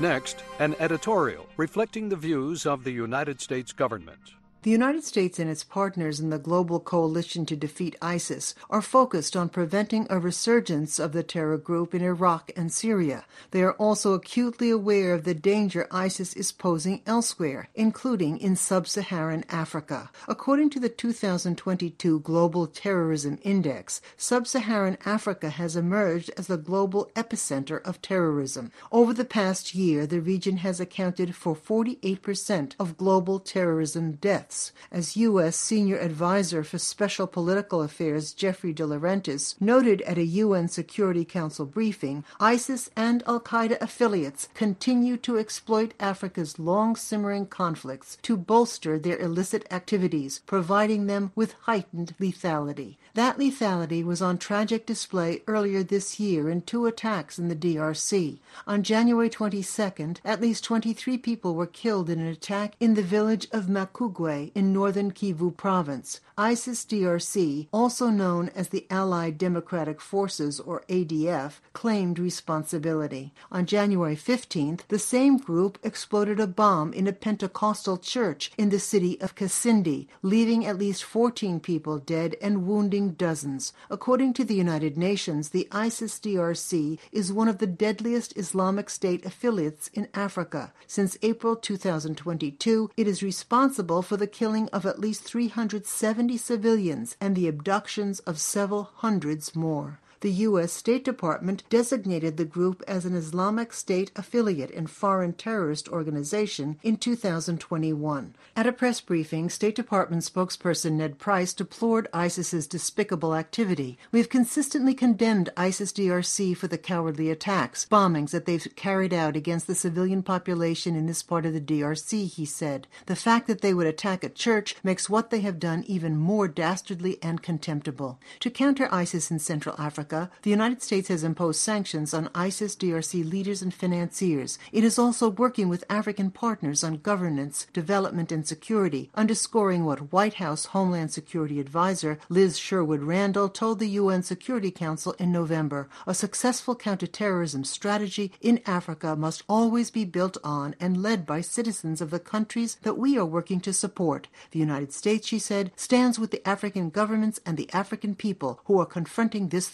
Next, 0.00 0.42
an 0.58 0.74
editorial 0.78 1.46
reflecting 1.58 2.08
the 2.08 2.16
views 2.16 2.64
of 2.64 2.84
the 2.84 2.90
United 2.90 3.38
States 3.38 3.70
government. 3.70 4.32
The 4.62 4.70
United 4.70 5.04
States 5.04 5.38
and 5.38 5.48
its 5.48 5.64
partners 5.64 6.20
in 6.20 6.28
the 6.28 6.38
global 6.38 6.80
coalition 6.80 7.46
to 7.46 7.56
defeat 7.56 7.96
ISIS 8.02 8.54
are 8.68 8.82
focused 8.82 9.34
on 9.34 9.48
preventing 9.48 10.06
a 10.10 10.18
resurgence 10.18 10.98
of 10.98 11.12
the 11.12 11.22
terror 11.22 11.56
group 11.56 11.94
in 11.94 12.02
Iraq 12.02 12.52
and 12.54 12.70
Syria. 12.70 13.24
They 13.52 13.62
are 13.62 13.72
also 13.72 14.12
acutely 14.12 14.68
aware 14.68 15.14
of 15.14 15.24
the 15.24 15.32
danger 15.32 15.88
ISIS 15.90 16.34
is 16.34 16.52
posing 16.52 17.00
elsewhere, 17.06 17.70
including 17.74 18.36
in 18.36 18.54
sub 18.54 18.86
Saharan 18.86 19.46
Africa. 19.48 20.10
According 20.28 20.68
to 20.70 20.80
the 20.80 20.90
2022 20.90 22.20
Global 22.20 22.66
Terrorism 22.66 23.38
Index, 23.40 24.02
sub 24.18 24.46
Saharan 24.46 24.98
Africa 25.06 25.48
has 25.48 25.74
emerged 25.74 26.30
as 26.36 26.48
the 26.48 26.58
global 26.58 27.10
epicenter 27.16 27.80
of 27.80 28.02
terrorism. 28.02 28.72
Over 28.92 29.14
the 29.14 29.24
past 29.24 29.74
year, 29.74 30.06
the 30.06 30.20
region 30.20 30.58
has 30.58 30.80
accounted 30.80 31.34
for 31.34 31.56
48% 31.56 32.74
of 32.78 32.98
global 32.98 33.40
terrorism 33.40 34.12
deaths 34.12 34.49
as 34.90 35.16
U.S. 35.16 35.56
Senior 35.56 35.98
Advisor 35.98 36.64
for 36.64 36.78
Special 36.78 37.28
Political 37.28 37.82
Affairs 37.82 38.32
Jeffrey 38.32 38.74
DeLaurentis 38.74 39.54
noted 39.60 40.02
at 40.02 40.18
a 40.18 40.24
UN 40.24 40.66
Security 40.66 41.24
Council 41.24 41.66
briefing, 41.66 42.24
ISIS 42.40 42.90
and 42.96 43.22
Al 43.26 43.40
Qaeda 43.40 43.80
affiliates 43.80 44.48
continue 44.54 45.16
to 45.18 45.38
exploit 45.38 45.94
Africa's 46.00 46.58
long 46.58 46.96
simmering 46.96 47.46
conflicts 47.46 48.18
to 48.22 48.36
bolster 48.36 48.98
their 48.98 49.18
illicit 49.18 49.64
activities, 49.70 50.40
providing 50.46 51.06
them 51.06 51.30
with 51.36 51.54
heightened 51.62 52.14
lethality. 52.20 52.96
That 53.14 53.38
lethality 53.38 54.04
was 54.04 54.20
on 54.20 54.38
tragic 54.38 54.84
display 54.84 55.42
earlier 55.46 55.82
this 55.84 56.18
year 56.18 56.50
in 56.50 56.62
two 56.62 56.86
attacks 56.86 57.38
in 57.38 57.48
the 57.48 57.56
DRC. 57.56 58.38
On 58.66 58.82
January 58.82 59.30
22nd, 59.30 60.18
at 60.24 60.40
least 60.40 60.64
23 60.64 61.18
people 61.18 61.54
were 61.54 61.66
killed 61.66 62.10
in 62.10 62.18
an 62.18 62.26
attack 62.26 62.74
in 62.80 62.94
the 62.94 63.02
village 63.02 63.46
of 63.52 63.66
Makugwe 63.66 64.39
in 64.54 64.72
northern 64.72 65.12
Kivu 65.12 65.56
province. 65.56 66.20
ISIS 66.40 66.86
DRC, 66.86 67.68
also 67.70 68.08
known 68.08 68.48
as 68.54 68.70
the 68.70 68.86
Allied 68.88 69.36
Democratic 69.36 70.00
Forces 70.00 70.58
or 70.58 70.82
ADF, 70.88 71.60
claimed 71.74 72.18
responsibility. 72.18 73.34
On 73.52 73.66
January 73.66 74.16
15th, 74.16 74.80
the 74.88 74.98
same 74.98 75.36
group 75.36 75.78
exploded 75.82 76.40
a 76.40 76.46
bomb 76.46 76.94
in 76.94 77.06
a 77.06 77.12
Pentecostal 77.12 77.98
church 77.98 78.52
in 78.56 78.70
the 78.70 78.78
city 78.78 79.20
of 79.20 79.34
Kasindi, 79.34 80.08
leaving 80.22 80.64
at 80.64 80.78
least 80.78 81.04
14 81.04 81.60
people 81.60 81.98
dead 81.98 82.34
and 82.40 82.66
wounding 82.66 83.10
dozens. 83.10 83.74
According 83.90 84.32
to 84.32 84.44
the 84.44 84.54
United 84.54 84.96
Nations, 84.96 85.50
the 85.50 85.68
ISIS 85.70 86.18
DRC 86.18 86.98
is 87.12 87.34
one 87.34 87.48
of 87.48 87.58
the 87.58 87.66
deadliest 87.66 88.34
Islamic 88.38 88.88
State 88.88 89.26
affiliates 89.26 89.88
in 89.88 90.08
Africa. 90.14 90.72
Since 90.86 91.18
April 91.20 91.54
2022, 91.54 92.92
it 92.96 93.06
is 93.06 93.22
responsible 93.22 94.00
for 94.00 94.16
the 94.16 94.26
killing 94.26 94.70
of 94.70 94.86
at 94.86 94.98
least 94.98 95.22
370 95.24 96.29
civilians 96.36 97.16
and 97.20 97.34
the 97.34 97.48
abductions 97.48 98.20
of 98.20 98.38
several 98.38 98.90
hundreds 98.96 99.54
more 99.56 99.98
the 100.20 100.30
U.S. 100.32 100.72
State 100.72 101.04
Department 101.04 101.62
designated 101.70 102.36
the 102.36 102.44
group 102.44 102.82
as 102.86 103.06
an 103.06 103.14
Islamic 103.14 103.72
State 103.72 104.10
affiliate 104.16 104.70
and 104.72 104.90
foreign 104.90 105.32
terrorist 105.32 105.88
organization 105.88 106.78
in 106.82 106.96
2021. 106.98 108.34
At 108.54 108.66
a 108.66 108.72
press 108.72 109.00
briefing, 109.00 109.48
State 109.48 109.74
Department 109.74 110.22
spokesperson 110.22 110.92
Ned 110.92 111.18
Price 111.18 111.54
deplored 111.54 112.08
ISIS's 112.12 112.66
despicable 112.66 113.34
activity. 113.34 113.96
We've 114.12 114.28
consistently 114.28 114.92
condemned 114.92 115.48
ISIS 115.56 115.92
DRC 115.92 116.54
for 116.56 116.66
the 116.66 116.76
cowardly 116.76 117.30
attacks, 117.30 117.86
bombings 117.90 118.32
that 118.32 118.44
they've 118.44 118.68
carried 118.76 119.14
out 119.14 119.36
against 119.36 119.66
the 119.66 119.74
civilian 119.74 120.22
population 120.22 120.96
in 120.96 121.06
this 121.06 121.22
part 121.22 121.46
of 121.46 121.54
the 121.54 121.60
DRC, 121.60 122.28
he 122.28 122.44
said. 122.44 122.86
The 123.06 123.16
fact 123.16 123.46
that 123.46 123.62
they 123.62 123.72
would 123.72 123.86
attack 123.86 124.22
a 124.22 124.28
church 124.28 124.76
makes 124.82 125.08
what 125.08 125.30
they 125.30 125.40
have 125.40 125.58
done 125.58 125.84
even 125.86 126.18
more 126.18 126.48
dastardly 126.48 127.18
and 127.22 127.42
contemptible. 127.42 128.20
To 128.40 128.50
counter 128.50 128.88
ISIS 128.92 129.30
in 129.30 129.38
Central 129.38 129.74
Africa, 129.78 130.09
The 130.10 130.50
United 130.50 130.82
States 130.82 131.08
has 131.08 131.22
imposed 131.22 131.60
sanctions 131.60 132.12
on 132.12 132.30
ISIS 132.34 132.74
DRC 132.74 133.30
leaders 133.30 133.62
and 133.62 133.72
financiers. 133.72 134.58
It 134.72 134.82
is 134.82 134.98
also 134.98 135.28
working 135.28 135.68
with 135.68 135.84
African 135.88 136.30
partners 136.30 136.82
on 136.82 136.98
governance, 136.98 137.66
development, 137.72 138.32
and 138.32 138.46
security, 138.46 139.10
underscoring 139.14 139.84
what 139.84 140.12
White 140.12 140.34
House 140.34 140.66
Homeland 140.66 141.12
Security 141.12 141.60
Advisor 141.60 142.18
Liz 142.28 142.58
Sherwood 142.58 143.02
Randall 143.02 143.48
told 143.48 143.78
the 143.78 143.88
UN 143.88 144.22
Security 144.22 144.70
Council 144.70 145.14
in 145.18 145.30
November. 145.30 145.88
A 146.06 146.14
successful 146.14 146.74
counterterrorism 146.74 147.64
strategy 147.64 148.32
in 148.40 148.60
Africa 148.66 149.14
must 149.14 149.44
always 149.48 149.90
be 149.90 150.04
built 150.04 150.36
on 150.42 150.74
and 150.80 151.02
led 151.02 151.24
by 151.24 151.40
citizens 151.40 152.00
of 152.00 152.10
the 152.10 152.18
countries 152.18 152.76
that 152.82 152.98
we 152.98 153.16
are 153.16 153.24
working 153.24 153.60
to 153.60 153.72
support. 153.72 154.26
The 154.50 154.58
United 154.58 154.92
States, 154.92 155.28
she 155.28 155.38
said, 155.38 155.70
stands 155.76 156.18
with 156.18 156.32
the 156.32 156.46
African 156.48 156.90
governments 156.90 157.40
and 157.46 157.56
the 157.56 157.70
African 157.72 158.14
people 158.14 158.60
who 158.64 158.80
are 158.80 158.86
confronting 158.86 159.48
this 159.48 159.68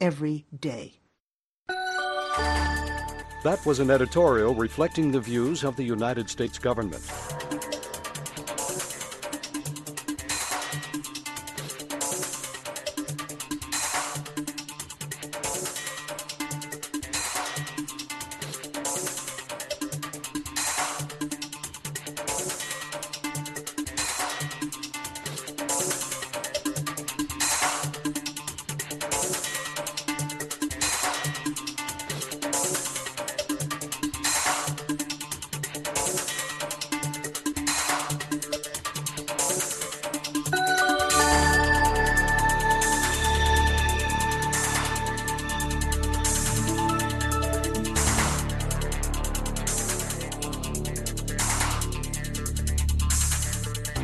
every 0.00 0.46
day. 0.58 0.94
That 3.44 3.60
was 3.66 3.80
an 3.80 3.90
editorial 3.90 4.54
reflecting 4.54 5.10
the 5.10 5.20
views 5.20 5.64
of 5.64 5.74
the 5.76 5.82
United 5.82 6.30
States 6.30 6.58
government. 6.58 7.02